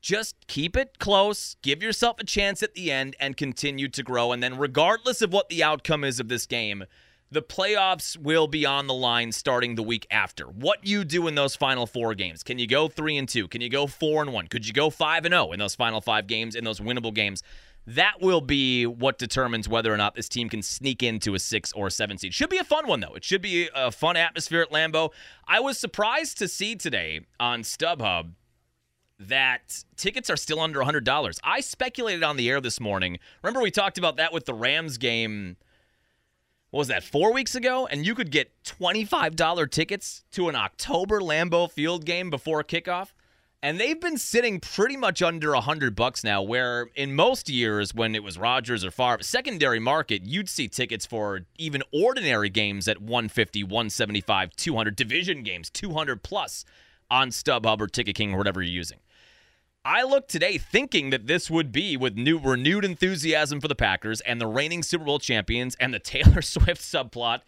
[0.01, 4.31] Just keep it close, give yourself a chance at the end, and continue to grow.
[4.31, 6.85] And then, regardless of what the outcome is of this game,
[7.31, 10.45] the playoffs will be on the line starting the week after.
[10.45, 12.43] What you do in those final four games.
[12.43, 13.47] Can you go 3 and 2?
[13.49, 14.47] Can you go 4 and 1?
[14.47, 17.43] Could you go 5 and 0 in those final 5 games in those winnable games?
[17.95, 21.71] That will be what determines whether or not this team can sneak into a 6
[21.71, 22.35] or a 7 seed.
[22.35, 23.15] Should be a fun one though.
[23.15, 25.09] It should be a fun atmosphere at Lambeau.
[25.47, 28.33] I was surprised to see today on StubHub
[29.19, 31.39] that tickets are still under $100.
[31.43, 33.17] I speculated on the air this morning.
[33.41, 35.57] Remember, we talked about that with the Rams game
[36.71, 37.87] what was that, four weeks ago?
[37.87, 43.13] And you could get $25 tickets to an October Lambeau Field game before kickoff.
[43.61, 48.15] And they've been sitting pretty much under 100 bucks now, where in most years when
[48.15, 53.01] it was Rodgers or Favre, secondary market, you'd see tickets for even ordinary games at
[53.01, 56.63] 150, 175, 200, division games, 200 plus
[57.11, 58.99] on StubHub or Ticket King or whatever you're using.
[59.83, 64.21] I looked today thinking that this would be with new renewed enthusiasm for the Packers
[64.21, 67.41] and the reigning Super Bowl champions and the Taylor Swift subplot.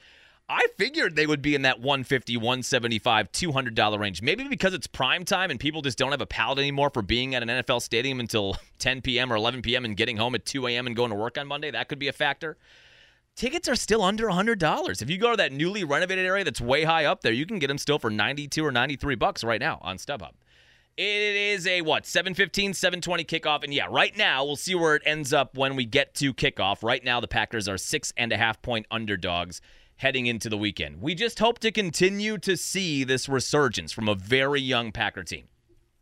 [0.52, 4.22] I figured they would be in that 150, 175, 200 dollar range.
[4.22, 7.36] Maybe because it's prime time and people just don't have a palate anymore for being
[7.36, 9.32] at an NFL stadium until 10 p.m.
[9.32, 9.86] or 11 p.m.
[9.86, 10.88] and getting home at 2 a.m.
[10.88, 11.72] and going to work on Monday.
[11.72, 12.58] That could be a factor.
[13.34, 15.02] Tickets are still under $100.
[15.02, 17.58] If you go to that newly renovated area that's way high up there, you can
[17.58, 20.34] get them still for 92 or 93 bucks right now on StubHub.
[20.98, 23.64] It is a what, 715, 720 kickoff.
[23.64, 26.84] And yeah, right now, we'll see where it ends up when we get to kickoff.
[26.84, 29.62] Right now, the Packers are six and a half point underdogs
[30.02, 31.00] heading into the weekend.
[31.00, 35.48] We just hope to continue to see this resurgence from a very young Packer team.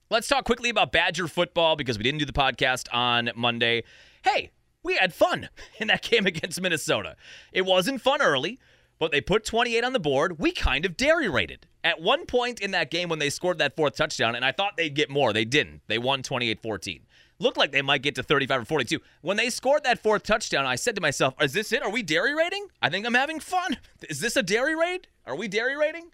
[0.10, 3.84] Let's talk quickly about Badger football because we didn't do the podcast on Monday.
[4.24, 4.52] Hey,
[4.84, 7.18] we had fun in that game against Minnesota.
[7.52, 8.58] It wasn't fun early,
[9.00, 10.40] but they put 28 on the board.
[10.40, 11.68] We kind of dairy rated.
[11.84, 14.78] At one point in that game when they scored that fourth touchdown, and I thought
[14.78, 15.82] they'd get more, they didn't.
[15.88, 17.02] They won 28 14.
[17.40, 19.00] Looked like they might get to 35 or 42.
[19.22, 21.82] When they scored that fourth touchdown, I said to myself, Is this it?
[21.82, 22.68] Are we dairy raiding?
[22.82, 23.78] I think I'm having fun.
[24.10, 25.08] Is this a dairy raid?
[25.26, 26.12] Are we dairy raiding?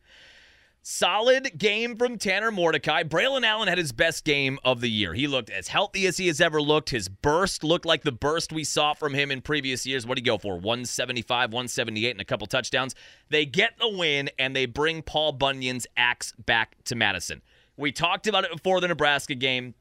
[0.88, 3.02] Solid game from Tanner Mordecai.
[3.02, 5.16] Braelon Allen had his best game of the year.
[5.16, 6.92] He looked as healthy as he has ever looked.
[6.92, 10.06] His burst looked like the burst we saw from him in previous years.
[10.06, 10.54] What did he go for?
[10.54, 12.94] 175, 178, and a couple touchdowns.
[13.30, 17.42] They get the win, and they bring Paul Bunyan's axe back to Madison.
[17.78, 19.74] We talked about it before the Nebraska game.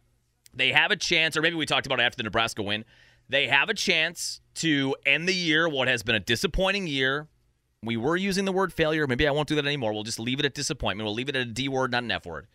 [0.55, 2.85] They have a chance, or maybe we talked about it after the Nebraska win.
[3.29, 7.29] They have a chance to end the year, what has been a disappointing year,
[7.85, 9.07] we were using the word failure.
[9.07, 9.93] Maybe I won't do that anymore.
[9.93, 11.05] We'll just leave it at disappointment.
[11.05, 12.47] We'll leave it at a D word, not an F word.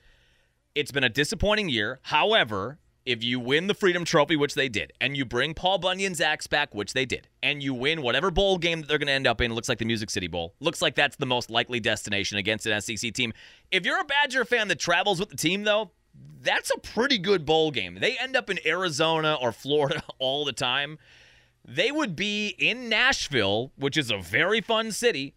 [0.75, 1.99] It's been a disappointing year.
[2.03, 6.21] However, if you win the Freedom Trophy, which they did, and you bring Paul Bunyan's
[6.21, 9.13] axe back, which they did, and you win whatever bowl game that they're going to
[9.13, 10.53] end up in, looks like the Music City Bowl.
[10.59, 13.33] Looks like that's the most likely destination against an SEC team.
[13.71, 15.91] If you're a Badger fan that travels with the team, though,
[16.41, 17.97] that's a pretty good bowl game.
[17.99, 20.97] They end up in Arizona or Florida all the time
[21.69, 25.35] they would be in Nashville, which is a very fun city,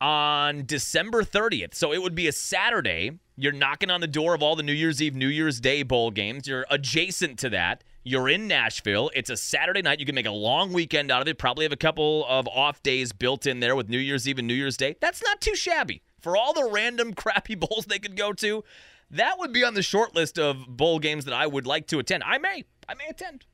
[0.00, 1.74] on December 30th.
[1.74, 3.12] So it would be a Saturday.
[3.36, 6.10] You're knocking on the door of all the New Year's Eve, New Year's Day bowl
[6.10, 6.46] games.
[6.46, 7.82] You're adjacent to that.
[8.04, 9.10] You're in Nashville.
[9.14, 9.98] It's a Saturday night.
[9.98, 11.38] You can make a long weekend out of it.
[11.38, 14.46] Probably have a couple of off days built in there with New Year's Eve and
[14.46, 14.96] New Year's Day.
[15.00, 16.02] That's not too shabby.
[16.20, 18.62] For all the random crappy bowls they could go to,
[19.10, 21.98] that would be on the short list of bowl games that I would like to
[21.98, 22.24] attend.
[22.24, 22.64] I may.
[22.88, 23.46] I may attend.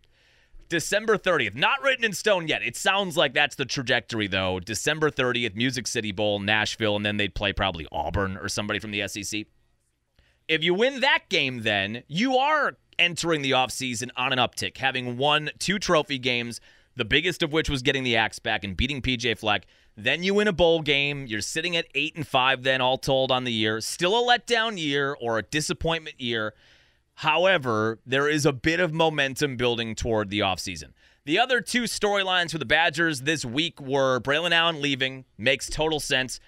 [0.68, 1.54] December 30th.
[1.54, 2.62] Not written in stone yet.
[2.62, 4.58] It sounds like that's the trajectory, though.
[4.58, 8.90] December 30th, Music City Bowl, Nashville, and then they'd play probably Auburn or somebody from
[8.90, 9.44] the SEC.
[10.48, 15.18] If you win that game, then you are entering the offseason on an uptick, having
[15.18, 16.58] won two trophy games,
[16.96, 19.66] the biggest of which was getting the axe back and beating PJ Fleck.
[20.02, 21.26] Then you win a bowl game.
[21.26, 23.80] You're sitting at eight and five, then all told on the year.
[23.80, 26.54] Still a letdown year or a disappointment year.
[27.14, 30.92] However, there is a bit of momentum building toward the offseason.
[31.24, 36.00] The other two storylines for the Badgers this week were Braelon Allen leaving, makes total
[36.00, 36.40] sense.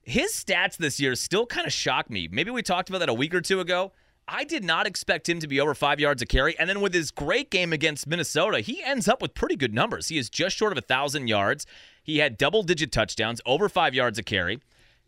[0.00, 2.30] His stats this year still kind of shock me.
[2.32, 3.92] Maybe we talked about that a week or two ago.
[4.26, 6.58] I did not expect him to be over five yards a carry.
[6.58, 10.08] And then with his great game against Minnesota, he ends up with pretty good numbers.
[10.08, 11.66] He is just short of a 1,000 yards.
[12.02, 14.60] He had double digit touchdowns, over five yards a carry.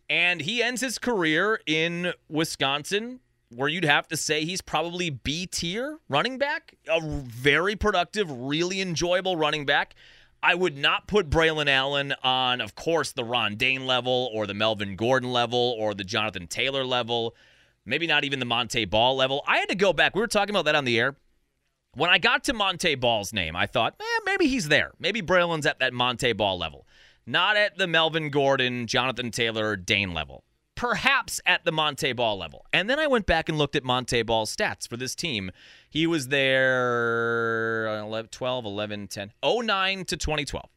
[0.08, 3.20] And he ends his career in Wisconsin
[3.54, 8.80] where you'd have to say he's probably B tier running back, a very productive, really
[8.80, 9.94] enjoyable running back.
[10.42, 14.54] I would not put Braelon Allen on, of course, the Ron Dayne level or the
[14.54, 17.34] Melvin Gordon level or the Jonathan Taylor level,
[17.86, 19.42] maybe not even the Monte Ball level.
[19.46, 20.14] I had to go back.
[20.14, 21.16] We were talking about that on the air.
[21.96, 24.92] When I got to Monte Ball's name, I thought, eh, maybe he's there.
[24.98, 26.86] Maybe Braelon's at that Monte Ball level,
[27.26, 30.44] not at the Melvin Gordon, Jonathan Taylor, Dayne level
[30.76, 32.66] perhaps at the Monte Ball level.
[32.72, 35.50] And then I went back and looked at Monte Ball's stats for this team.
[35.88, 40.68] He was there 11, 12, 11, 10, 09 to 2012.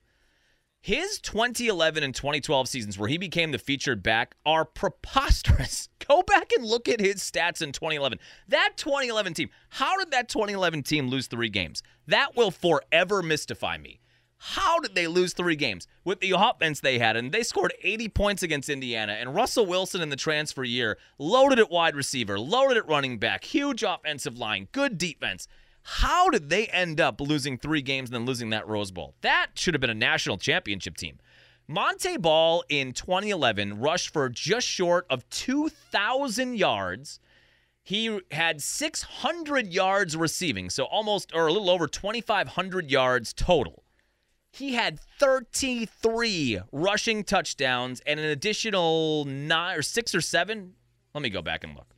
[0.82, 5.90] His 2011 and 2012 seasons, where he became the featured back, are preposterous.
[6.08, 8.20] Go back and look at his stats in 2011.
[8.48, 11.84] That 2011 team, how did that 2011 team lose three games?
[12.08, 14.00] That will forever mystify me.
[14.38, 17.18] How did they lose three games with the offense they had?
[17.18, 19.13] And they scored 80 points against Indiana.
[19.13, 23.44] And Russell Wilson in the transfer year loaded at wide receiver, loaded at running back,
[23.44, 25.48] huge offensive line, good defense.
[25.89, 29.15] How did they end up losing three games and then losing that Rose Bowl?
[29.21, 31.17] That should have been a national championship team.
[31.65, 37.21] Monte Ball in 2011 rushed for just short of 2,000 yards.
[37.84, 43.86] He had 600 yards receiving, so almost or a little over 2,500 yards total.
[44.52, 50.73] He had 33 rushing touchdowns and an additional nine or six or seven.
[51.13, 51.97] Let me go back and look.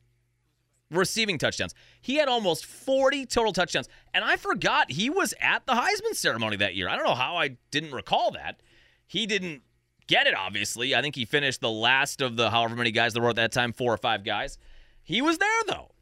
[0.90, 1.74] Receiving touchdowns.
[2.00, 3.88] He had almost 40 total touchdowns.
[4.12, 6.88] And I forgot he was at the Heisman ceremony that year.
[6.88, 8.60] I don't know how I didn't recall that.
[9.06, 9.62] He didn't
[10.08, 10.94] get it, obviously.
[10.94, 13.52] I think he finished the last of the however many guys there were at that
[13.52, 14.58] time, four or five guys.
[15.02, 15.92] He was there, though.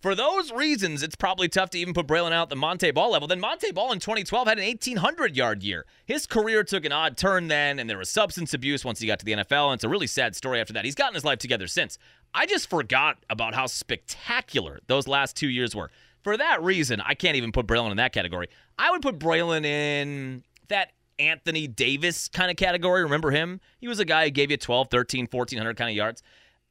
[0.00, 3.10] For those reasons, it's probably tough to even put Braelon out at the Monte Ball
[3.10, 3.26] level.
[3.26, 5.86] Then Monte Ball in 2012 had an 1,800 yard year.
[6.06, 9.18] His career took an odd turn then, and there was substance abuse once he got
[9.18, 10.84] to the NFL, and it's a really sad story after that.
[10.84, 11.98] He's gotten his life together since.
[12.34, 15.90] I just forgot about how spectacular those last two years were.
[16.22, 18.48] For that reason, I can't even put Braelon in that category.
[18.78, 23.02] I would put Braelon in that Anthony Davis kind of category.
[23.02, 23.60] Remember him?
[23.80, 26.22] He was a guy who gave you 12, 13, 1400 kind of yards.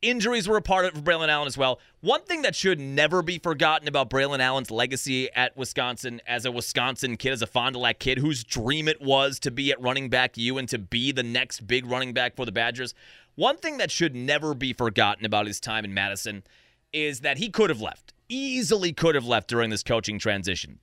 [0.04, 1.80] Injuries were a part of Braelon Allen as well.
[2.02, 6.52] One thing that should never be forgotten about Braelon Allen's legacy at Wisconsin as a
[6.52, 9.82] Wisconsin kid, as a Fond du Lac kid whose dream it was to be at
[9.82, 12.94] running back U and to be the next big running back for the Badgers.
[13.38, 16.44] One thing that should never be forgotten about his time in Madison
[16.92, 20.80] is that he could have left, easily could have left during this coaching transition.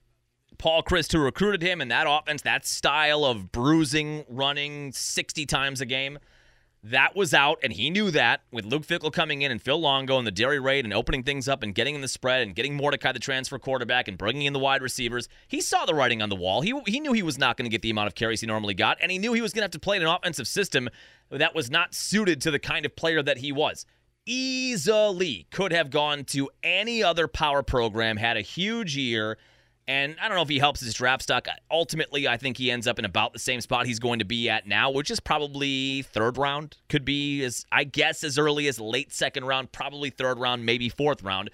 [0.57, 5.81] Paul Chryst, who recruited him in that offense, that style of bruising, running 60 times
[5.81, 6.21] a game,
[6.85, 10.19] that was out, and he knew that with Luke Fickell coming in and Phil Longo
[10.19, 12.77] and the dairy raid and opening things up and getting in the spread and getting
[12.77, 15.27] Mordecai the transfer quarterback and bringing in the wide receivers.
[15.49, 16.61] He saw the writing on the wall.
[16.61, 18.75] He, he knew he was not going to get the amount of carries he normally
[18.75, 20.91] got, and he knew he was going to have to play in an offensive system
[21.31, 23.87] that was not suited to the kind of player that he was.
[24.27, 29.39] Easily could have gone to any other power program, had a huge year
[29.87, 31.47] and I don't know if he helps his draft stock.
[31.71, 34.49] Ultimately, I think he ends up in about the same spot he's going to be
[34.49, 36.77] at now, which is probably third round.
[36.89, 40.89] Could be as I guess as early as late second round, probably third round, maybe
[40.89, 41.51] fourth round.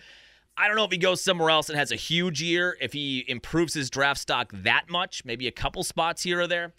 [0.56, 3.24] I don't know if he goes somewhere else and has a huge year, if he
[3.26, 6.72] improves his draft stock that much, maybe a couple spots here or there.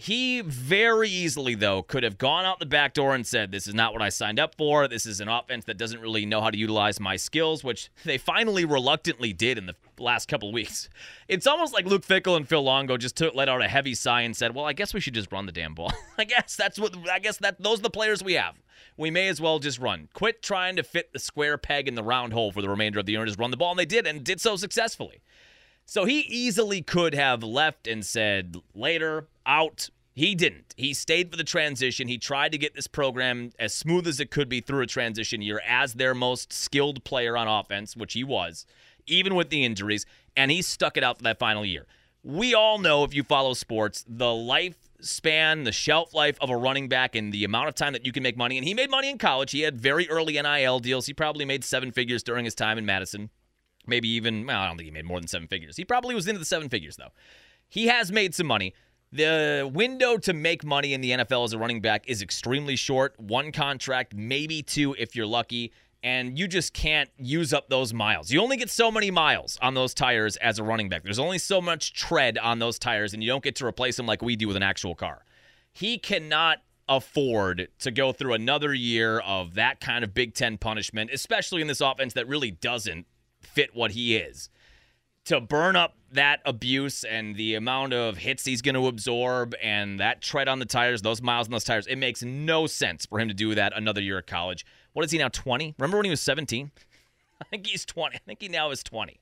[0.00, 3.74] He very easily, though, could have gone out the back door and said, This is
[3.74, 4.88] not what I signed up for.
[4.88, 8.16] This is an offense that doesn't really know how to utilize my skills, which they
[8.16, 10.88] finally reluctantly did in the last couple weeks.
[11.28, 14.22] It's almost like Luke Fickell and Phil Longo just took, let out a heavy sigh
[14.22, 15.92] and said, Well, I guess we should just run the damn ball.
[16.18, 18.54] I guess that's what, I guess that those are the players we have.
[18.96, 20.08] We may as well just run.
[20.14, 23.04] Quit trying to fit the square peg in the round hole for the remainder of
[23.04, 23.72] the year and just run the ball.
[23.72, 25.20] And they did, and did so successfully.
[25.90, 30.72] So he easily could have left and said, Later, out he didn't.
[30.76, 32.06] He stayed for the transition.
[32.06, 35.42] He tried to get this program as smooth as it could be through a transition
[35.42, 38.66] year as their most skilled player on offense, which he was,
[39.08, 41.86] even with the injuries, and he stuck it out for that final year.
[42.22, 46.88] We all know, if you follow sports, the lifespan, the shelf life of a running
[46.88, 48.58] back, and the amount of time that you can make money.
[48.58, 49.50] And he made money in college.
[49.50, 51.06] He had very early NIL deals.
[51.06, 53.30] He probably made seven figures during his time in Madison.
[53.90, 55.76] Maybe even, well, I don't think he made more than seven figures.
[55.76, 57.10] He probably was into the seven figures, though.
[57.68, 58.74] He has made some money.
[59.12, 63.18] The window to make money in the NFL as a running back is extremely short.
[63.18, 65.72] One contract, maybe two if you're lucky,
[66.02, 68.30] and you just can't use up those miles.
[68.30, 71.02] You only get so many miles on those tires as a running back.
[71.02, 74.06] There's only so much tread on those tires, and you don't get to replace them
[74.06, 75.24] like we do with an actual car.
[75.72, 81.10] He cannot afford to go through another year of that kind of Big Ten punishment,
[81.12, 83.06] especially in this offense that really doesn't
[83.40, 84.50] fit what he is
[85.30, 90.00] to burn up that abuse and the amount of hits he's going to absorb and
[90.00, 93.20] that tread on the tires, those miles on those tires, it makes no sense for
[93.20, 94.66] him to do that another year at college.
[94.92, 95.76] What is he now, 20?
[95.78, 96.72] Remember when he was 17?
[97.40, 98.16] I think he's 20.
[98.16, 99.20] I think he now is 20.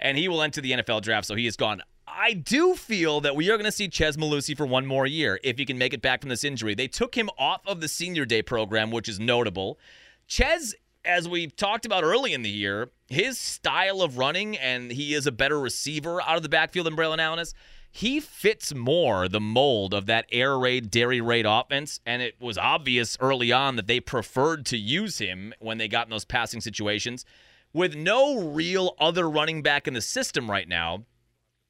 [0.00, 1.82] And he will enter the NFL draft, so he is gone.
[2.08, 5.38] I do feel that we are going to see Chez Mellusi for one more year
[5.44, 6.74] if he can make it back from this injury.
[6.74, 9.78] They took him off of the senior day program, which is notable.
[10.26, 15.14] Chez as we talked about early in the year, his style of running, and he
[15.14, 17.54] is a better receiver out of the backfield than Braelon Allen is.
[17.92, 22.56] He fits more the mold of that air raid, dairy raid offense, and it was
[22.56, 26.60] obvious early on that they preferred to use him when they got in those passing
[26.60, 27.24] situations.
[27.72, 31.04] With no real other running back in the system right now,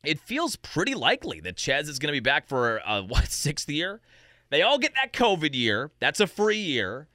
[0.04, 3.68] it feels pretty likely that Chez is going to be back for a, what sixth
[3.68, 4.00] year.
[4.50, 5.90] They all get that COVID year.
[6.00, 7.08] That's a free year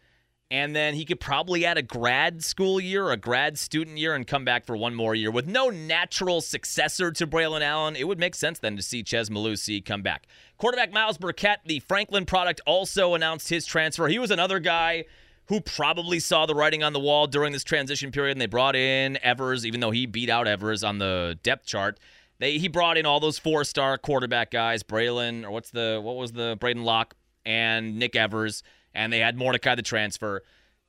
[0.52, 4.14] and then he could probably add a grad school year, or a grad student year,
[4.14, 5.32] and come back for one more year.
[5.32, 9.30] With no natural successor to Braelon Allen, it would make sense then to see Chez
[9.30, 10.28] Mellusi come back.
[10.58, 14.08] Quarterback Myles Burkett, the Franklin product, also announced his transfer.
[14.08, 15.06] He was another guy
[15.48, 18.76] who probably saw the writing on the wall during this transition period, and they brought
[18.76, 22.00] in Evers, even though he beat out Evers on the depth chart.
[22.40, 26.34] They he brought in all those four-star quarterback guys, Braylon, or what's the what was
[26.34, 27.16] the Braedyn Locke,
[27.46, 28.64] and Nick Evers,
[28.96, 30.42] and they had Mordecai the transfer.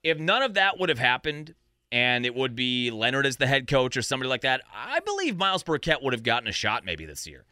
[0.03, 1.55] If none of that would have happened,
[1.93, 5.37] and it would be Leonhard as the head coach or somebody like that, I believe
[5.37, 7.45] Myles Burkett would have gotten a shot maybe this year.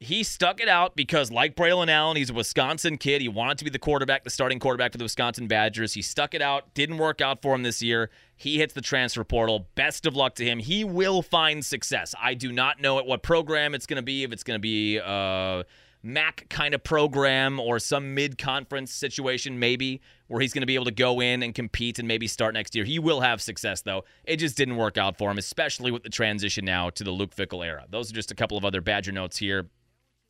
[0.00, 3.22] He stuck it out because, like Braelon Allen, he's a Wisconsin kid.
[3.22, 5.94] He wanted to be the quarterback, the starting quarterback for the Wisconsin Badgers.
[5.94, 6.74] He stuck it out.
[6.74, 8.10] Didn't work out for him this year.
[8.34, 9.68] He hits the transfer portal.
[9.76, 10.58] Best of luck to him.
[10.58, 12.16] He will find success.
[12.20, 14.24] I do not know at what program it's going to be.
[14.24, 15.64] If it's going to be a
[16.02, 20.86] MAC kind of program or some mid-conference situation, maybe where he's going to be able
[20.86, 22.84] to go in and compete and maybe start next year.
[22.84, 24.04] He will have success, though.
[24.24, 27.34] It just didn't work out for him, especially with the transition now to the Luke
[27.34, 27.86] Fickell era.
[27.90, 29.68] Those are just a couple of other Badger notes here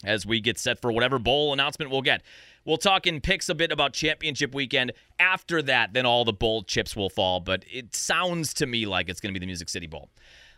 [0.04, 2.22] as we get set for whatever bowl announcement we'll get.
[2.64, 4.92] We'll talk in picks a bit about championship weekend.
[5.18, 9.08] After that, then all the bowl chips will fall, but it sounds to me like
[9.08, 10.10] it's going to be the Music City Bowl.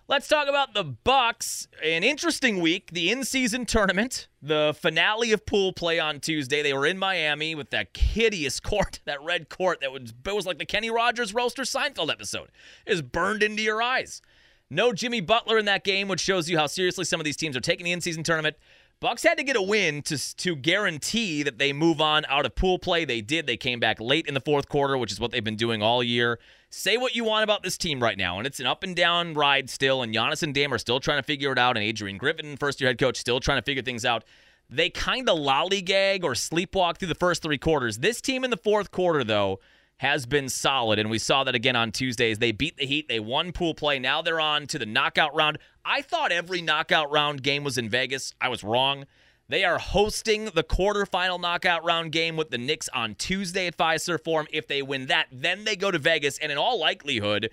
[0.06, 1.66] Let's talk about the Bucks.
[1.82, 6.62] An interesting week, the in-season tournament, the finale of pool play on Tuesday.
[6.62, 10.58] They were in Miami with that hideous court, that red court that was was like
[10.58, 12.50] the Kenny Rogers roaster Seinfeld episode.
[12.86, 14.20] Was burned into your eyes.
[14.68, 17.56] No Jimmy Butler in that game, which shows you how seriously some of these teams
[17.56, 18.56] are taking the in-season tournament.
[19.00, 22.54] Bucks had to get a win to to guarantee that they move on out of
[22.54, 23.06] pool play.
[23.06, 23.46] They did.
[23.46, 26.02] They came back late in the fourth quarter, which is what they've been doing all
[26.02, 26.38] year.
[26.76, 29.34] Say what you want about this team right now, and it's an up and down
[29.34, 30.02] ride still.
[30.02, 32.80] And Giannis and Dame are still trying to figure it out, and Adrian Griffin, first
[32.80, 34.24] year head coach, still trying to figure things out.
[34.68, 37.98] They kind of lollygag or sleepwalk through the first three quarters.
[37.98, 39.60] This team in the fourth quarter, though,
[39.98, 42.40] has been solid, and we saw that again on Tuesdays.
[42.40, 43.06] They beat the Heat.
[43.06, 44.00] They won pool play.
[44.00, 45.58] Now they're on to the knockout round.
[45.84, 48.34] I thought every knockout round game was in Vegas.
[48.40, 49.06] I was wrong.
[49.48, 54.24] They are hosting the quarterfinal knockout round game with the Knicks on Tuesday at Fiserv
[54.24, 54.46] Forum.
[54.50, 57.50] If they win that, then they go to Vegas, and in all likelihood,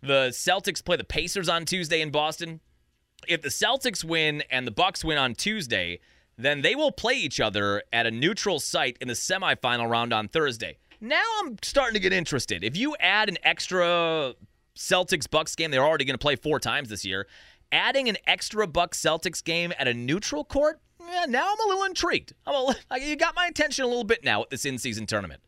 [0.00, 2.60] the Celtics play the Pacers on Tuesday in Boston.
[3.26, 5.98] If the Celtics win and the Bucks win on Tuesday,
[6.38, 10.28] then they will play each other at a neutral site in the semifinal round on
[10.28, 10.78] Thursday.
[11.00, 12.62] Now I'm starting to get interested.
[12.62, 14.34] If you add an extra
[14.76, 17.26] Celtics Bucks game, they're already going to play four times this year.
[17.72, 20.80] Adding an extra Bucks Celtics game at a neutral court,
[21.10, 22.32] yeah, now I'm a little intrigued.
[22.46, 25.42] I'm you got my attention a little bit now at this in-season tournament.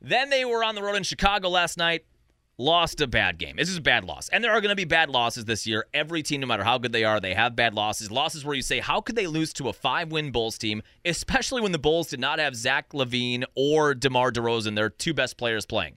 [0.00, 2.04] Then they were on the road in Chicago last night
[2.58, 3.56] lost a bad game.
[3.56, 4.28] This is a bad loss.
[4.28, 5.86] And there are going to be bad losses this year.
[5.92, 8.10] Every team, no matter how good they are, they have bad losses.
[8.10, 11.60] Losses where you say, how could they lose to a five win Bulls team, especially
[11.60, 15.66] when the Bulls did not have Zach LaVine or DeMar DeRozan, their two best players
[15.66, 15.96] playing?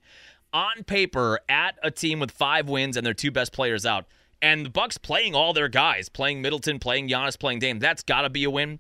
[0.54, 4.06] On paper, at a team with five wins and their two best players out,
[4.42, 8.22] and the Bucks playing all their guys, playing Middleton, playing Giannis, playing Dame, that's got
[8.22, 8.80] to be a win.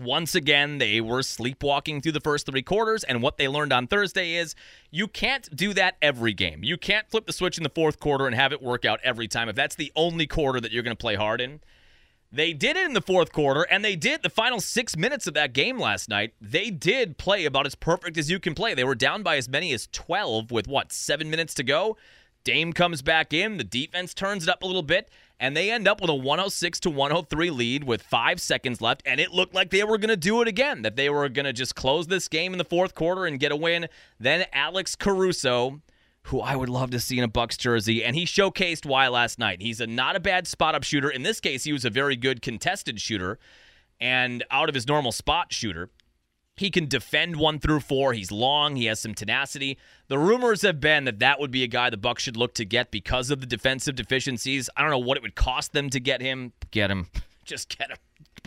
[0.00, 3.86] Once again, they were sleepwalking through the first three quarters, and what they learned on
[3.86, 4.56] Thursday is
[4.90, 6.64] you can't do that every game.
[6.64, 9.28] You can't flip the switch in the fourth quarter and have it work out every
[9.28, 11.60] time if that's the only quarter that you're going to play hard in.
[12.32, 15.34] They did it in the fourth quarter, and they did the final six minutes of
[15.34, 16.34] that game last night.
[16.40, 18.74] They did play about as perfect as you can play.
[18.74, 21.96] They were down by as many as 12 with what, seven minutes to go?
[22.42, 23.56] Dame comes back in.
[23.56, 25.08] The defense turns it up a little bit
[25.40, 29.02] and they end up with a 106 to 103 lead with five seconds left.
[29.04, 31.44] And it looked like they were going to do it again, that they were going
[31.46, 33.88] to just close this game in the fourth quarter and get a win.
[34.18, 35.80] Then Alex Caruso,
[36.24, 39.38] who I would love to see in a Bucks jersey, and he showcased why last
[39.38, 39.60] night.
[39.60, 41.10] He's a not a bad spot up shooter.
[41.10, 43.38] In this case, he was a very good contested shooter
[44.00, 45.90] and out of his normal spot shooter.
[46.56, 48.12] He can defend one through four.
[48.12, 48.76] He's long.
[48.76, 49.76] He has some tenacity.
[50.06, 52.64] The rumors have been that that would be a guy the Bucks should look to
[52.64, 54.70] get because of the defensive deficiencies.
[54.76, 56.52] I don't know what it would cost them to get him.
[56.70, 57.08] Get him.
[57.44, 57.98] Just get him.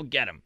[0.09, 0.41] Get him.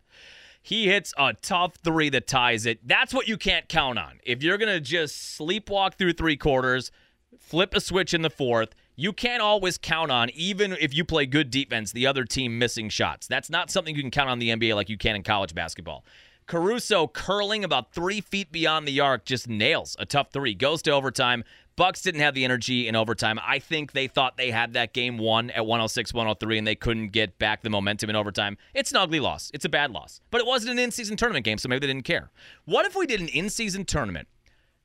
[0.64, 2.88] He hits a tough three that ties it.
[2.88, 4.20] That's what you can't count on.
[4.24, 6.92] If you're going to just sleepwalk through three quarters,
[7.40, 11.26] flip a switch in the fourth, you can't always count on, even if you play
[11.26, 13.28] good defense, the other team missing shots.
[13.28, 16.06] That's not something you can count on the NBA like you can in college basketball.
[16.48, 20.54] Caruso curling about three feet beyond the arc just nails a tough three.
[20.54, 21.44] Goes to overtime.
[21.78, 23.40] Bucks didn't have the energy in overtime.
[23.46, 27.08] I think they thought they had that game won at 106 103 and they couldn't
[27.08, 28.58] get back the momentum in overtime.
[28.74, 29.50] It's an ugly loss.
[29.54, 30.20] It's a bad loss.
[30.30, 32.30] But it wasn't an in season tournament game, so maybe they didn't care.
[32.66, 34.28] What if we did an in season tournament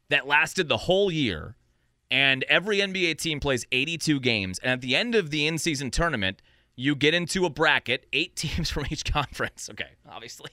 [0.09, 1.57] that lasted the whole year
[2.11, 5.91] and every NBA team plays 82 games and at the end of the in season
[5.91, 6.41] tournament,
[6.77, 9.69] you get into a bracket, eight teams from each conference.
[9.71, 10.51] Okay, obviously.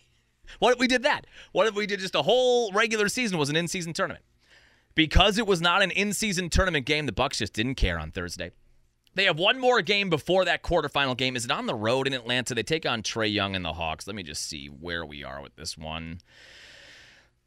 [0.60, 1.26] What if we did that?
[1.52, 4.24] What if we did just a whole regular season was an in-season tournament?
[4.96, 8.52] Because it was not an in-season tournament game, the Bucks just didn't care on Thursday.
[9.16, 11.36] They have one more game before that quarterfinal game.
[11.36, 12.56] Is it on the road in Atlanta?
[12.56, 14.08] They take on Trae Young and the Hawks.
[14.08, 16.20] Let me just see where we are with this one.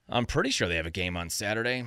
[0.08, 1.84] I'm pretty sure they have a game on Saturday.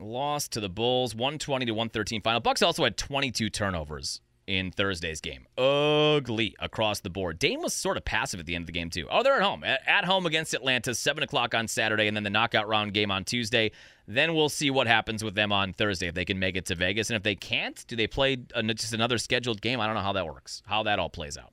[0.00, 2.40] Lost to the Bulls, 120 to 113 final.
[2.40, 4.20] Bucks also had 22 turnovers
[4.52, 5.46] in Thursday's game.
[5.56, 7.38] Ugly across the board.
[7.38, 9.06] Dame was sort of passive at the end of the game, too.
[9.10, 9.64] Oh, they're at home.
[9.64, 13.24] At home against Atlanta, 7 o'clock on Saturday, and then the knockout round game on
[13.24, 13.70] Tuesday.
[14.06, 16.74] Then we'll see what happens with them on Thursday if they can make it to
[16.74, 17.08] Vegas.
[17.08, 19.80] And if they can't, do they play just another scheduled game?
[19.80, 21.52] I don't know how that works, how that all plays out.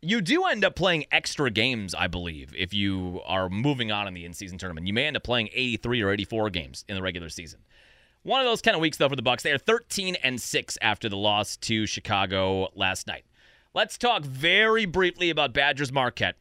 [0.00, 4.14] You do end up playing extra games, I believe, if you are moving on in
[4.14, 4.86] the in-season tournament.
[4.86, 7.60] You may end up playing 83 or 84 games in the regular season.
[8.22, 9.42] One of those kind of weeks though for the Bucks.
[9.42, 13.24] They are 13 and 6 after the loss to Chicago last night.
[13.74, 16.36] Let's talk very briefly about Badgers Marquette.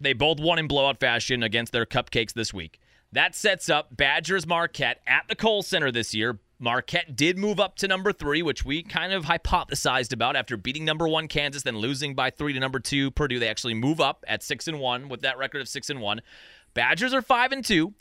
[0.00, 2.80] They both won in blowout fashion against their cupcakes this week.
[3.12, 6.40] That sets up Badgers Marquette at the Kohl Center this year.
[6.58, 10.84] Marquette did move up to number three, which we kind of hypothesized about after beating
[10.84, 13.38] number one Kansas, then losing by three to number two Purdue.
[13.38, 16.22] They actually move up at six and one with that record of six and one.
[16.72, 17.94] Badgers are five and two.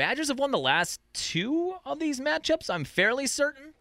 [0.00, 3.74] Badgers have won the last two of these matchups, I'm fairly certain.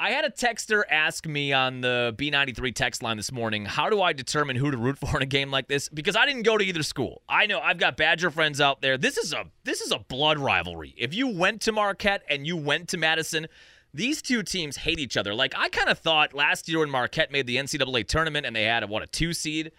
[0.00, 4.00] I had a texter ask me on the B93 text line this morning, how do
[4.00, 5.90] I determine who to root for in a game like this?
[5.90, 7.20] Because I didn't go to either school.
[7.28, 8.96] I know I've got Badger friends out there.
[8.96, 10.94] This is a this is a blood rivalry.
[10.96, 13.46] If you went to Marquette and you went to Madison,
[13.92, 15.34] these two teams hate each other.
[15.34, 18.64] Like I kind of thought last year when Marquette made the NCAA tournament and they
[18.64, 19.72] had a, what a two seed,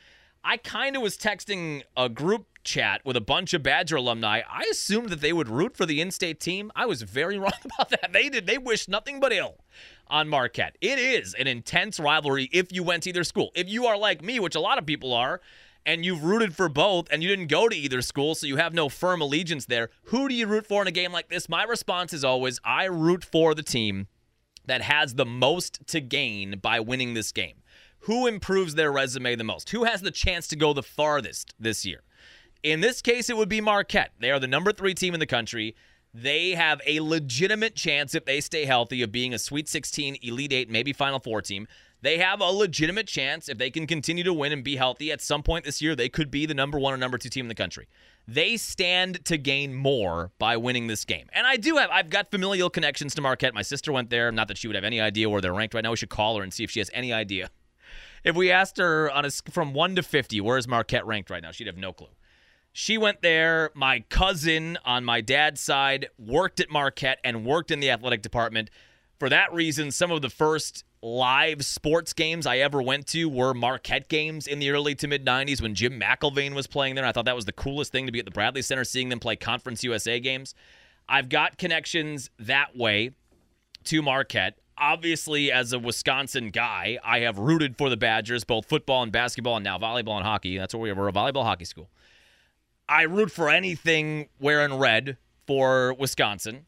[0.43, 4.63] I kind of was texting a group chat with a bunch of Badger alumni, I
[4.71, 6.71] assumed that they would root for the in-state team.
[6.75, 8.13] I was very wrong about that.
[8.13, 8.45] They did.
[8.45, 9.57] They wished nothing but ill
[10.07, 10.77] on Marquette.
[10.81, 13.51] It is an intense rivalry if you went to either school.
[13.55, 15.41] If you are like me, which a lot of people are,
[15.85, 18.73] and you've rooted for both and you didn't go to either school, so you have
[18.73, 21.49] no firm allegiance there, who do you root for in a game like this?
[21.49, 24.07] My response is always I root for the team
[24.65, 27.57] that has the most to gain by winning this game.
[27.99, 29.69] Who improves their resume the most?
[29.69, 32.01] Who has the chance to go the farthest this year?
[32.63, 34.13] In this case, it would be Marquette.
[34.19, 35.75] They are the number three team in the country.
[36.13, 40.53] They have a legitimate chance, if they stay healthy, of being a Sweet 16, Elite
[40.53, 41.67] 8, maybe Final Four team.
[42.01, 45.21] They have a legitimate chance, if they can continue to win and be healthy, at
[45.21, 47.49] some point this year, they could be the number one or number two team in
[47.49, 47.87] the country.
[48.27, 51.27] They stand to gain more by winning this game.
[51.33, 53.53] And I do have, I've got familial connections to Marquette.
[53.53, 54.31] My sister went there.
[54.31, 55.91] Not that she would have any idea where they're ranked right now.
[55.91, 57.49] We should call her and see if she has any idea.
[58.23, 61.41] If we asked her on a, from 1 to 50, where is Marquette ranked right
[61.41, 61.51] now?
[61.51, 62.07] She'd have no clue.
[62.75, 63.69] She went there.
[63.75, 68.71] My cousin on my dad's side worked at Marquette and worked in the athletic department.
[69.19, 73.53] For that reason, some of the first live sports games I ever went to were
[73.53, 77.05] Marquette games in the early to mid 90s when Jim McIlvaine was playing there.
[77.05, 79.19] I thought that was the coolest thing to be at the Bradley Center, seeing them
[79.19, 80.55] play Conference USA games.
[81.07, 83.11] I've got connections that way
[83.83, 84.57] to Marquette.
[84.79, 89.57] Obviously, as a Wisconsin guy, I have rooted for the Badgers, both football and basketball,
[89.57, 90.57] and now volleyball and hockey.
[90.57, 91.91] That's where we were a volleyball hockey school.
[92.87, 95.17] I root for anything wearing red
[95.47, 96.65] for Wisconsin.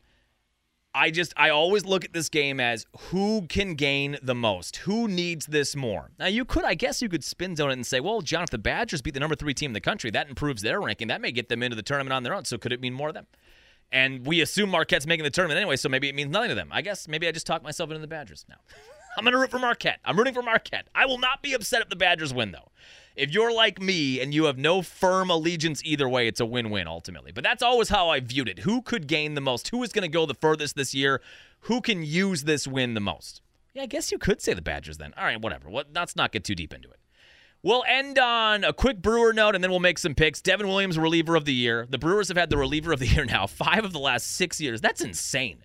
[0.94, 5.10] I just I always look at this game as who can gain the most, who
[5.10, 6.12] needs this more.
[6.18, 8.50] Now you could, I guess, you could spin zone it and say, well, John, if
[8.50, 11.10] the Badgers beat the number three team in the country, that improves their ranking.
[11.10, 12.46] That may get them into the tournament on their own.
[12.46, 13.28] So could it mean more of them?
[13.92, 16.70] And we assume Marquette's making the tournament anyway, so maybe it means nothing to them.
[16.72, 18.56] I guess maybe I just talked myself into the Badgers now.
[19.18, 20.00] I'm to root for Marquette.
[20.04, 20.88] I'm rooting for Marquette.
[20.94, 22.72] I will not be upset if the Badgers win, though.
[23.16, 26.70] If you're like me and you have no firm allegiance either way, it's a win
[26.70, 27.32] win ultimately.
[27.32, 28.60] But that's always how I viewed it.
[28.60, 29.70] Who could gain the most?
[29.70, 31.22] Who is going to go the furthest this year?
[31.62, 33.42] Who can use this win the most?
[33.74, 35.14] Yeah, I guess you could say the Badgers then.
[35.18, 35.70] All right, whatever.
[35.70, 37.00] What, let's not get too deep into it.
[37.64, 40.42] We'll end on a quick Brewer note and then we'll make some picks.
[40.42, 41.88] Devin Williams, reliever of the year.
[41.90, 44.62] The Brewers have had the reliever of the year now five of the last six
[44.62, 44.82] years.
[44.82, 45.64] That's insane.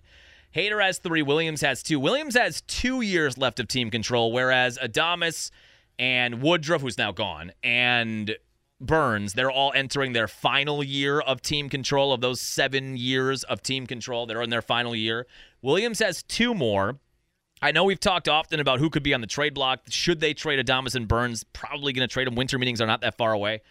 [0.55, 1.21] Hader has three.
[1.21, 1.99] Williams has two.
[1.99, 5.51] Williams has two years left of team control, whereas Adames
[6.01, 8.35] and Woodruff, who's now gone, and
[8.81, 12.11] Burnes, they're all entering their final year of team control.
[12.11, 15.27] Of those seven years of team control, they're in their final year.
[15.61, 16.97] Williams has two more.
[17.61, 19.81] I know we've talked often about who could be on the trade block.
[19.89, 21.43] Should they trade Adames and Burnes?
[21.53, 22.33] Probably going to trade them.
[22.33, 23.61] Winter meetings are not that far away.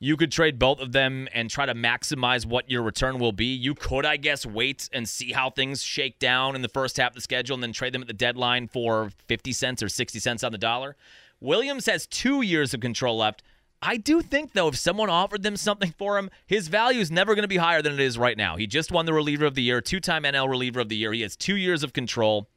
[0.00, 3.54] You could trade both of them and try to maximize what your return will be.
[3.54, 7.12] You could, I guess, wait and see how things shake down in the first half
[7.12, 10.18] of the schedule and then trade them at the deadline for 50 cents or 60
[10.18, 10.96] cents on the dollar.
[11.40, 13.42] Williams has two years of control left.
[13.80, 17.34] I do think, though, if someone offered them something for him, his value is never
[17.34, 18.56] going to be higher than it is right now.
[18.56, 21.12] He just won the reliever of the year, two time NL reliever of the year.
[21.12, 22.48] He has two years of control.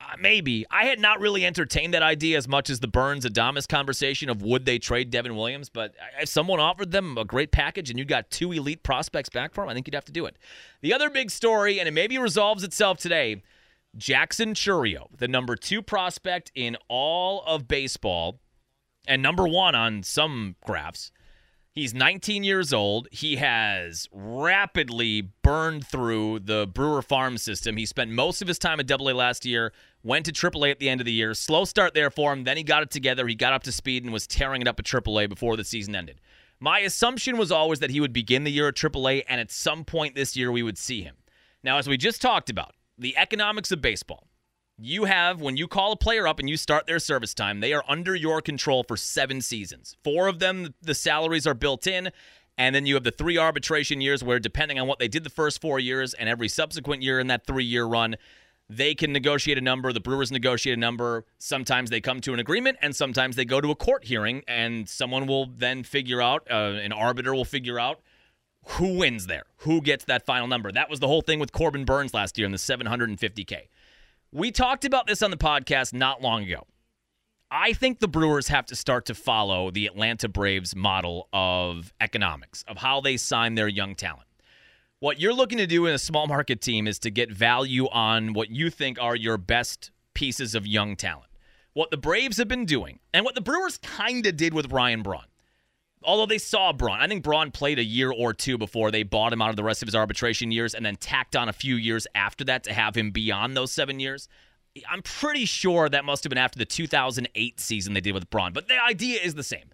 [0.00, 0.64] Uh, maybe.
[0.70, 4.42] I had not really entertained that idea as much as the Burnes Adames conversation of
[4.42, 8.04] would they trade Devin Williams, but if someone offered them a great package and you
[8.04, 10.36] got two elite prospects back for him, I think you'd have to do it.
[10.80, 13.42] The other big story, and it maybe resolves itself today
[13.96, 18.40] Jackson Chourio, the number two prospect in all of baseball,
[19.06, 21.12] and number one on some graphs,
[21.74, 23.08] He's 19 years old.
[23.10, 27.78] He has rapidly burned through the Brewer farm system.
[27.78, 29.72] He spent most of his time at AA last year,
[30.02, 31.32] went to AAA at the end of the year.
[31.32, 32.44] Slow start there for him.
[32.44, 33.26] Then he got it together.
[33.26, 35.96] He got up to speed and was tearing it up at AAA before the season
[35.96, 36.20] ended.
[36.60, 39.82] My assumption was always that he would begin the year at AAA, and at some
[39.82, 41.16] point this year we would see him.
[41.64, 44.28] Now, as we just talked about, the economics of baseball.
[44.78, 47.72] You have, when you call a player up and you start their service time, they
[47.72, 49.96] are under your control for seven seasons.
[50.02, 52.10] Four of them, the salaries are built in.
[52.58, 55.30] And then you have the three arbitration years where, depending on what they did the
[55.30, 58.16] first four years and every subsequent year in that three year run,
[58.68, 59.92] they can negotiate a number.
[59.92, 61.24] The Brewers negotiate a number.
[61.38, 64.88] Sometimes they come to an agreement, and sometimes they go to a court hearing, and
[64.88, 68.00] someone will then figure out, uh, an arbiter will figure out
[68.64, 70.70] who wins there, who gets that final number.
[70.70, 73.68] That was the whole thing with Corbin Burnes last year in the 750K.
[74.32, 76.66] We talked about this on the podcast not long ago.
[77.50, 82.64] I think the Brewers have to start to follow the Atlanta Braves model of economics,
[82.66, 84.28] of how they sign their young talent.
[85.00, 88.32] What you're looking to do in a small market team is to get value on
[88.32, 91.28] what you think are your best pieces of young talent.
[91.74, 95.02] What the Braves have been doing, and what the Brewers kind of did with Ryan
[95.02, 95.24] Braun
[96.04, 97.00] although they saw Braun.
[97.00, 99.64] I think Braun played a year or two before they bought him out of the
[99.64, 102.72] rest of his arbitration years and then tacked on a few years after that to
[102.72, 104.28] have him beyond those seven years.
[104.88, 108.52] I'm pretty sure that must have been after the 2008 season they did with Braun,
[108.52, 109.66] but the idea is the same.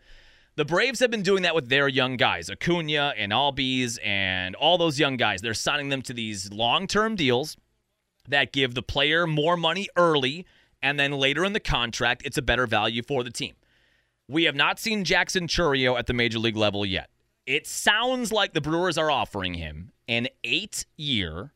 [0.57, 4.77] The Braves have been doing that with their young guys, Acuna and Albies and all
[4.77, 5.41] those young guys.
[5.41, 7.57] They're signing them to these long term deals
[8.27, 10.47] that give the player more money early,
[10.83, 13.55] and then later in the contract, it's a better value for the team.
[14.31, 17.09] We have not seen Jackson Chourio at the major league level yet.
[17.47, 21.55] It sounds like the Brewers are offering him an eight year,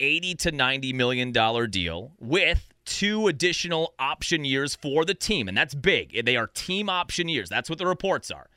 [0.00, 5.46] 80 to 90 million dollar deal with two additional option years for the team.
[5.46, 6.24] And that's big.
[6.24, 7.48] They are team option years.
[7.48, 8.48] That's what the reports are.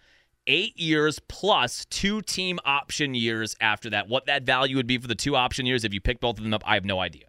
[0.47, 4.09] Eight years plus two team option years after that.
[4.09, 6.43] What that value would be for the two option years, if you pick both of
[6.43, 7.25] them up, I have no idea.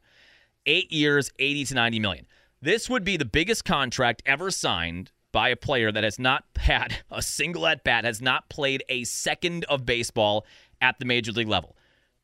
[0.65, 2.27] Eight years, 80 to 90 million.
[2.63, 6.99] This would be the biggest contract ever signed by a player that has not had
[7.11, 10.47] a single at bat, has not played a second of baseball
[10.81, 11.75] at the major league level.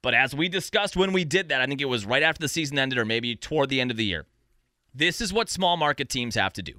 [0.00, 2.48] But as we discussed when we did that, I think it was right after the
[2.48, 4.26] season ended or maybe toward the end of the year.
[4.94, 6.74] This is what small market teams have to do.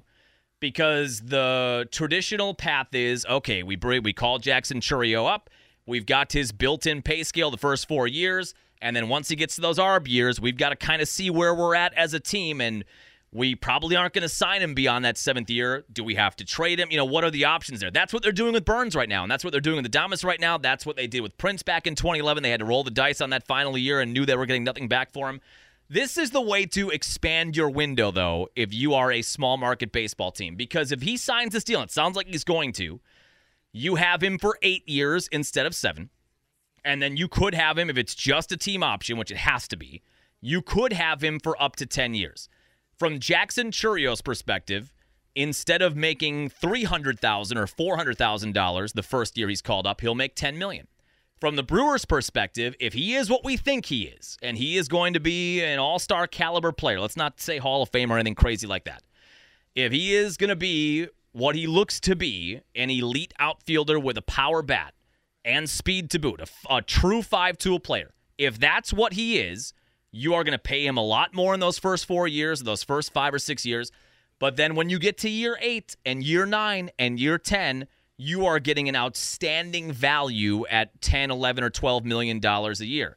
[0.58, 5.50] Because the traditional path is okay, we bring, we call Jackson Chourio up.
[5.86, 8.54] We've got his built in pay scale the first four years.
[8.80, 11.28] And then once he gets to those ARB years, we've got to kind of see
[11.28, 12.62] where we're at as a team.
[12.62, 12.84] And
[13.34, 15.84] we probably aren't going to sign him beyond that seventh year.
[15.90, 16.90] Do we have to trade him?
[16.90, 17.90] You know, what are the options there?
[17.90, 20.22] That's what they're doing with Burnes right now, and that's what they're doing with Adames
[20.22, 20.58] right now.
[20.58, 22.42] That's what they did with Prince back in 2011.
[22.42, 24.64] They had to roll the dice on that final year and knew they were getting
[24.64, 25.40] nothing back for him.
[25.88, 29.92] This is the way to expand your window, though, if you are a small market
[29.92, 30.54] baseball team.
[30.54, 33.00] Because if he signs this deal, and it sounds like he's going to,
[33.72, 36.10] you have him for eight years instead of seven.
[36.84, 39.68] And then you could have him, if it's just a team option, which it has
[39.68, 40.02] to be,
[40.40, 42.48] you could have him for up to 10 years.
[43.02, 44.94] From Jackson Chourio's perspective,
[45.34, 50.56] instead of making 300,000 or $400,000 the first year he's called up, he'll make 10
[50.56, 50.86] million.
[51.40, 54.86] From the Brewers' perspective, if he is what we think he is, and he is
[54.86, 58.18] going to be an all star caliber player, let's not say Hall of Fame or
[58.18, 59.02] anything crazy like that.
[59.74, 64.16] If he is going to be what he looks to be, an elite outfielder with
[64.16, 64.94] a power bat
[65.44, 69.74] and speed to boot, a, a true five tool player, if that's what he is,
[70.12, 72.84] you are going to pay him a lot more in those first four years, those
[72.84, 73.90] first five or six years.
[74.38, 77.86] But then when you get to year eight and year nine and year 10,
[78.18, 83.16] you are getting an outstanding value at 10, 11, or 12 million dollars a year.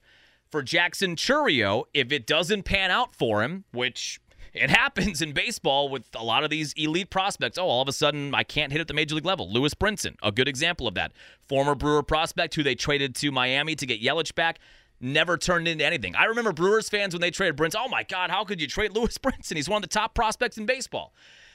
[0.50, 4.22] For Jackson Chourio, if it doesn't pan out for him, which
[4.54, 7.58] it happens in baseball with a lot of these elite prospects.
[7.58, 9.52] Oh, all of a sudden I can't hit at the major league level.
[9.52, 11.12] Lewis Brinson, a good example of that.
[11.48, 14.60] Former Brewer prospect who they traded to Miami to get Yelich back
[15.00, 16.16] never turned into anything.
[16.16, 17.82] I remember Brewers fans when they traded Brinson.
[17.86, 19.56] Oh my God, how could you trade Lewis Brinson?
[19.56, 21.14] He's one of the top prospects in baseball.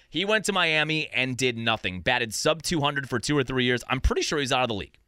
[0.09, 2.01] He went to Miami and did nothing.
[2.01, 3.85] Batted sub 200 for two or three years.
[3.89, 4.99] I'm pretty sure he's out of the league.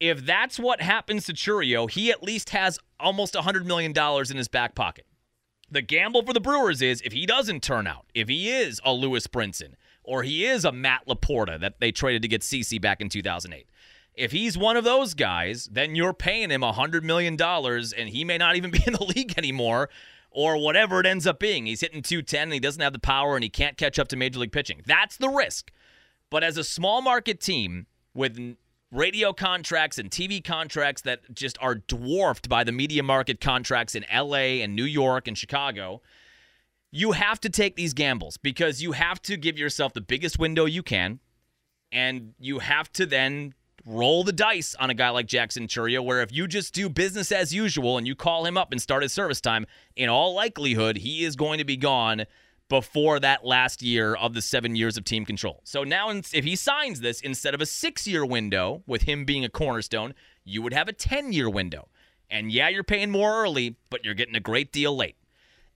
[0.00, 4.48] If that's what happens to Chourio, he at least has almost $100 million in his
[4.48, 5.06] back pocket.
[5.70, 8.94] The gamble for the Brewers is if he doesn't turn out, if he is a
[8.94, 13.02] Lewis Brinson, or he is a Matt LaPorta that they traded to get CC back
[13.02, 13.68] in 2008,
[14.20, 18.36] if he's one of those guys, then you're paying him $100 million and he may
[18.36, 19.88] not even be in the league anymore
[20.30, 21.66] or whatever it ends up being.
[21.66, 24.16] He's hitting 210 and he doesn't have the power and he can't catch up to
[24.16, 24.82] major league pitching.
[24.86, 25.72] That's the risk.
[26.28, 28.56] But as a small market team with
[28.92, 34.04] radio contracts and TV contracts that just are dwarfed by the media market contracts in
[34.14, 36.02] LA and New York and Chicago,
[36.90, 40.66] you have to take these gambles because you have to give yourself the biggest window
[40.66, 41.20] you can
[41.90, 43.54] and you have to then
[43.86, 47.32] roll the dice on a guy like Jackson Chourio, where if you just do business
[47.32, 49.66] as usual and you call him up and start his service time,
[49.96, 52.26] in all likelihood, he is going to be gone
[52.68, 55.60] before that last year of the seven years of team control.
[55.64, 59.44] So now, if he signs this instead of a six year window with him being
[59.44, 60.14] a cornerstone,
[60.44, 61.88] you would have a 10 year window.
[62.30, 65.16] And yeah, you're paying more early, but you're getting a great deal late.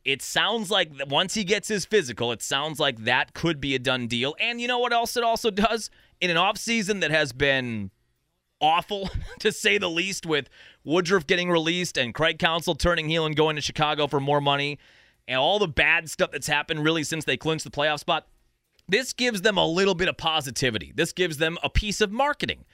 [0.05, 3.79] It sounds like once he gets his physical, it sounds like that could be a
[3.79, 4.37] done deal.
[4.39, 5.91] And you know what else it also does?
[6.21, 7.91] In an offseason that has been
[8.65, 9.11] awful,
[9.41, 10.49] to say the least, with
[10.85, 14.79] Woodruff getting released and Craig Counsell turning heel and going to Chicago for more money
[15.27, 18.27] and all the bad stuff that's happened really since they clinched the playoff spot.
[18.89, 20.93] This gives them a little bit of positivity.
[20.95, 22.65] This gives them a piece of marketing.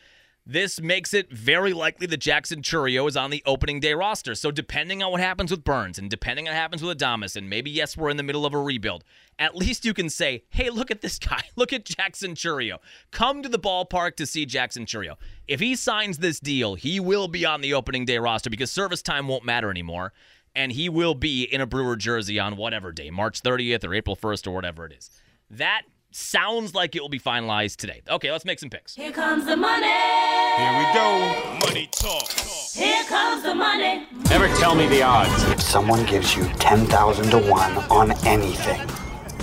[0.51, 4.35] This makes it very likely that Jackson Chourio is on the opening day roster.
[4.35, 7.49] So, depending on what happens with Burnes and depending on what happens with Adames, and
[7.49, 9.05] maybe, yes, we're in the middle of a rebuild,
[9.39, 11.45] at least you can say, hey, look at this guy.
[11.55, 12.79] Look at Jackson Chourio.
[13.13, 15.15] Come to the ballpark to see Jackson Chourio.
[15.47, 19.03] If he signs this deal, he will be on the opening day roster because service
[19.03, 20.13] time won't matter anymore
[20.57, 24.17] and he will be in a Brewer jersey on whatever day, March 30th or April
[24.17, 25.11] 1st or whatever it is.
[25.49, 28.03] That sounds like it will be finalized today.
[28.09, 28.95] Okay, let's make some picks.
[28.95, 29.87] Here comes the money.
[29.87, 31.59] Here we go.
[31.67, 32.29] Money talk.
[32.73, 34.07] Here comes the money.
[34.29, 35.45] Never tell me the odds.
[35.51, 38.81] If someone gives you 10,000 to 1 on anything,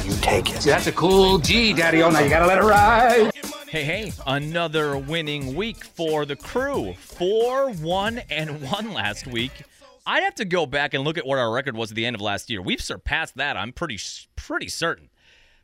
[0.06, 0.62] you take it.
[0.62, 2.02] See, that's a cool G, Daddy.
[2.02, 3.32] Oh, now you gotta let it ride.
[3.68, 6.94] Hey, hey, another winning week for the crew.
[6.94, 9.52] 4 1 and 1 last week.
[10.06, 12.16] I'd have to go back and look at what our record was at the end
[12.16, 12.62] of last year.
[12.62, 13.58] We've surpassed that.
[13.58, 14.00] I'm pretty
[14.38, 15.10] pretty certain.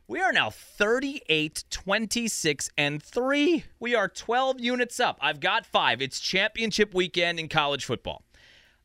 [0.06, 3.64] We are now 38, 26, and 3.
[3.80, 5.16] We are 12 units up.
[5.22, 6.02] I've got five.
[6.02, 8.22] It's championship weekend in college football.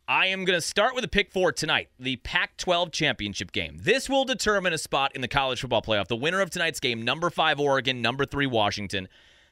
[0.07, 3.79] I am going to start with a pick four tonight the Pac 12 championship game.
[3.81, 6.07] This will determine a spot in the college football playoff.
[6.07, 9.09] The winner of tonight's game, number five Oregon, number three Washington.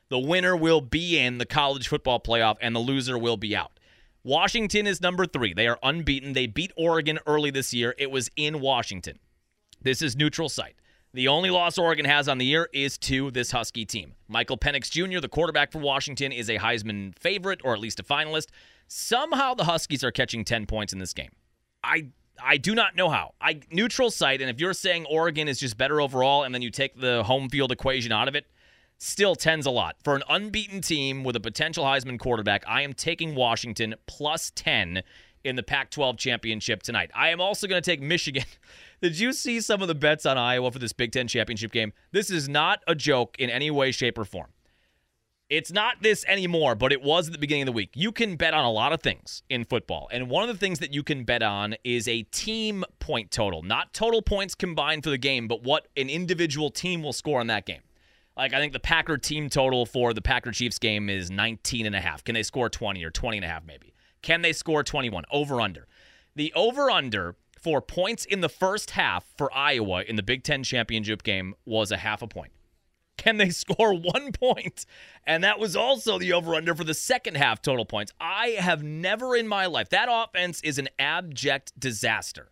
[0.07, 3.77] The winner will be in the college football playoff, and the loser will be out.
[4.23, 5.53] Washington is number three.
[5.53, 6.31] They are unbeaten.
[6.31, 7.93] They beat Oregon early this year.
[7.97, 9.19] It was in Washington.
[9.81, 10.75] This is neutral site.
[11.13, 14.13] The only loss Oregon has on the year is to this Husky team.
[14.27, 18.03] Michael Penix Jr., the quarterback for Washington, is a Heisman favorite or at least a
[18.03, 18.47] finalist.
[18.87, 21.31] Somehow the Huskies are catching 10 points in this game.
[21.83, 22.07] I
[22.43, 23.33] I do not know how.
[23.41, 26.69] I neutral site, and if you're saying Oregon is just better overall, and then you
[26.69, 28.45] take the home field equation out of it,
[28.99, 29.95] still tens a lot.
[30.03, 35.01] For an unbeaten team with a potential Heisman quarterback, I am taking Washington plus 10
[35.43, 37.11] in the Pac 12 championship tonight.
[37.15, 38.43] I am also going to take Michigan.
[39.01, 41.93] Did you see some of the bets on Iowa for this Big Ten championship game?
[42.11, 44.47] This is not a joke in any way, shape, or form.
[45.49, 47.91] It's not this anymore, but it was at the beginning of the week.
[47.93, 50.09] You can bet on a lot of things in football.
[50.11, 53.63] And one of the things that you can bet on is a team point total,
[53.63, 57.47] not total points combined for the game, but what an individual team will score on
[57.47, 57.81] that game.
[58.35, 61.95] Like I think the Packer team total for the Packer Chiefs game is 19 and
[61.95, 62.25] a half.
[62.25, 63.93] Can they score 20 or 20 and a half maybe?
[64.21, 65.23] Can they score 21?
[65.31, 65.87] Over under.
[66.35, 67.35] The over under
[67.67, 71.91] for points in the first half for Iowa in the Big 10 championship game was
[71.91, 72.53] a half a point.
[73.17, 74.85] Can they score 1 point?
[75.25, 78.13] And that was also the over under for the second half total points.
[78.21, 79.89] I have never in my life.
[79.89, 82.51] That offense is an abject disaster.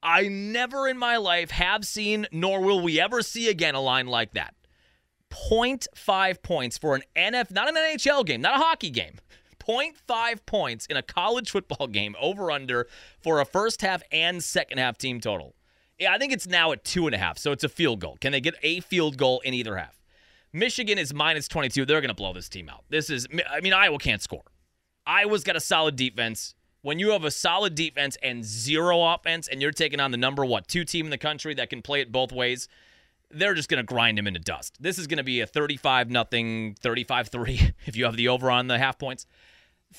[0.00, 4.06] I never in my life have seen, nor will we ever see again, a line
[4.06, 4.54] like that.
[5.32, 9.14] 0.5 points for an NF, not an NHL game, not a hockey game.
[9.66, 12.86] 0.5 points in a college football game over under
[13.20, 15.54] for a first half and second half team total.
[15.98, 18.16] Yeah, I think it's now at two and a half, so it's a field goal.
[18.20, 20.00] Can they get a field goal in either half?
[20.52, 21.84] Michigan is minus 22.
[21.84, 22.84] They're going to blow this team out.
[22.88, 24.44] This is, I mean, Iowa can't score.
[25.06, 26.54] Iowa's got a solid defense.
[26.82, 30.44] When you have a solid defense and zero offense, and you're taking on the number
[30.44, 32.68] what two team in the country that can play it both ways,
[33.30, 34.76] they're just going to grind him into dust.
[34.80, 38.50] This is going to be a 35 nothing, 35 3 if you have the over
[38.50, 39.26] on the half points.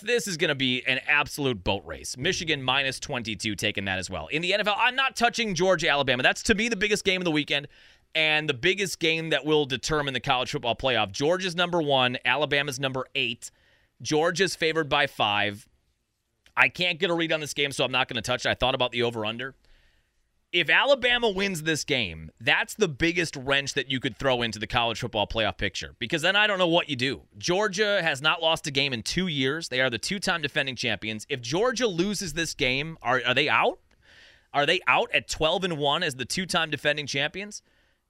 [0.01, 2.17] This is going to be an absolute boat race.
[2.17, 4.27] Michigan minus 22 taking that as well.
[4.27, 6.23] In the NFL, I'm not touching Georgia, Alabama.
[6.23, 7.67] That's to me the biggest game of the weekend
[8.13, 11.11] and the biggest game that will determine the college football playoff.
[11.11, 13.51] Georgia's number one, Alabama's number eight.
[14.01, 15.67] Georgia's favored by five.
[16.57, 18.49] I can't get a read on this game, so I'm not going to touch it.
[18.49, 19.55] I thought about the over under
[20.55, 24.65] if Alabama wins this game, that's the biggest wrench that you could throw into the
[24.65, 27.23] college football playoff picture because then I don't know what you do.
[27.37, 29.67] Georgia has not lost a game in two years.
[29.67, 31.25] They are the two time defending champions.
[31.27, 33.79] If Georgia loses this game, are, are they out?
[34.53, 37.61] Are they out at 12 and 1 as the two time defending champions?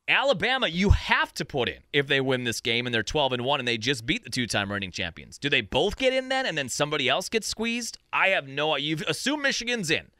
[0.07, 3.43] Alabama, you have to put in if they win this game and they're 12 and
[3.43, 5.39] 1 and they just beat the two time reigning champions.
[5.39, 7.97] Do they both get in then and then somebody else gets squeezed?
[8.13, 10.11] I have no You assume Michigan's in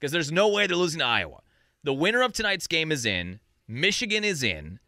[0.00, 1.42] because there's no way they're losing to Iowa.
[1.88, 3.40] The winner of tonight's game is in.
[3.66, 4.78] Michigan is in.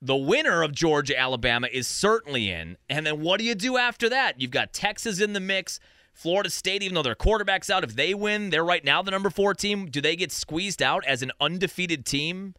[0.00, 2.78] The winner of Georgia Alabama is certainly in.
[2.88, 4.40] And then what do you do after that?
[4.40, 5.80] You've got Texas in the mix.
[6.14, 9.28] Florida State, even though their quarterback's out, if they win, they're right now the number
[9.28, 9.90] four team.
[9.90, 12.54] Do they get squeezed out as an undefeated team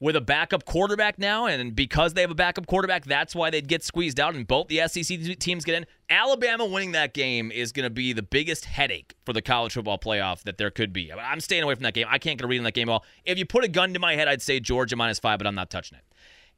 [0.00, 1.46] with a backup quarterback now?
[1.46, 4.68] And because they have a backup quarterback, that's why they'd get squeezed out and both
[4.68, 5.86] the SEC teams get in.
[6.08, 9.98] Alabama winning that game is going to be the biggest headache for the college football
[9.98, 11.12] playoff that there could be.
[11.12, 12.06] I'm staying away from that game.
[12.10, 13.04] I can't get a read on that game at all.
[13.24, 15.54] If you put a gun to my head, I'd say Georgia minus five, but I'm
[15.54, 16.04] not touching it.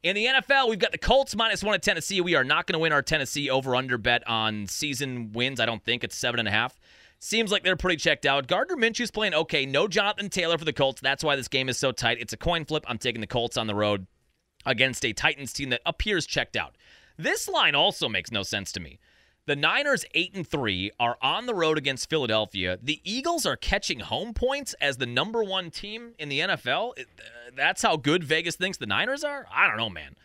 [0.03, 2.19] In the NFL, we've got the Colts minus one at Tennessee.
[2.19, 5.61] We are not going to win our Tennessee over under bet on season wins.
[5.61, 6.77] I don't think it's seven and a half.
[7.23, 8.47] Seems like they're pretty checked out.
[8.47, 9.65] Gardner Minshew's playing okay.
[9.65, 10.99] No Jonathan Taylor for the Colts.
[10.99, 12.17] That's why this game is so tight.
[12.19, 12.83] It's a coin flip.
[12.85, 14.07] I'm taking the Colts on the road
[14.65, 16.75] against a Titans team that appears checked out.
[17.17, 18.99] This line also makes no sense to me.
[19.45, 22.77] The Niners 8 and 3 are on the road against Philadelphia.
[22.83, 26.99] The Eagles are catching home points as the number 1 team in the NFL.
[26.99, 27.03] Uh,
[27.55, 29.47] that's how good Vegas thinks the Niners are?
[29.49, 30.17] I don't know, man.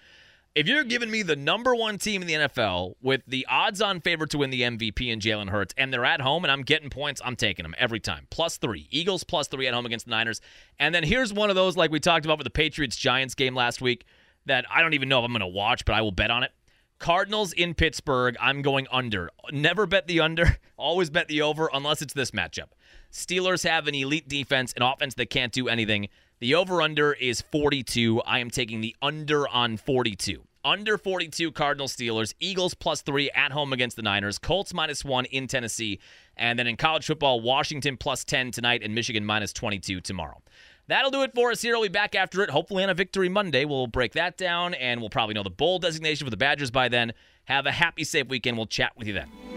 [0.59, 4.01] If you're giving me the number 1 team in the NFL with the odds on
[4.01, 6.91] favorite to win the MVP and Jalen Hurts and they're at home and I'm getting
[6.91, 8.27] points, I'm taking them every time.
[8.31, 8.89] Plus 3.
[8.91, 10.41] Eagles plus 3 at home against the Niners.
[10.81, 13.55] And then here's one of those like we talked about with the Patriots Giants game
[13.55, 14.05] last week
[14.47, 16.43] that I don't even know if I'm going to watch, but I will bet on
[16.43, 16.51] it.
[16.99, 19.31] Cardinals in Pittsburgh, I'm going under.
[19.53, 22.71] Never bet the under, always bet the over unless it's this matchup.
[23.13, 26.09] Steelers have an elite defense, an offense that can't do anything.
[26.41, 28.23] The over under is 42.
[28.23, 30.43] I am taking the under on 42.
[30.65, 35.27] Under 42 Cardinals Steelers, Eagles plus 3 at home against the Niners, Colts minus 1
[35.27, 36.01] in Tennessee,
[36.37, 40.43] and then in college football, Washington plus 10 tonight and Michigan minus 22 tomorrow.
[40.89, 41.75] That'll do it for us here.
[41.75, 43.65] We'll be back after it, hopefully on a victory Monday.
[43.65, 46.89] We'll break that down, and we'll probably know the bowl designation for the Badgers by
[46.89, 47.13] then.
[47.45, 48.57] Have a happy, safe weekend.
[48.57, 49.48] We'll chat with you then.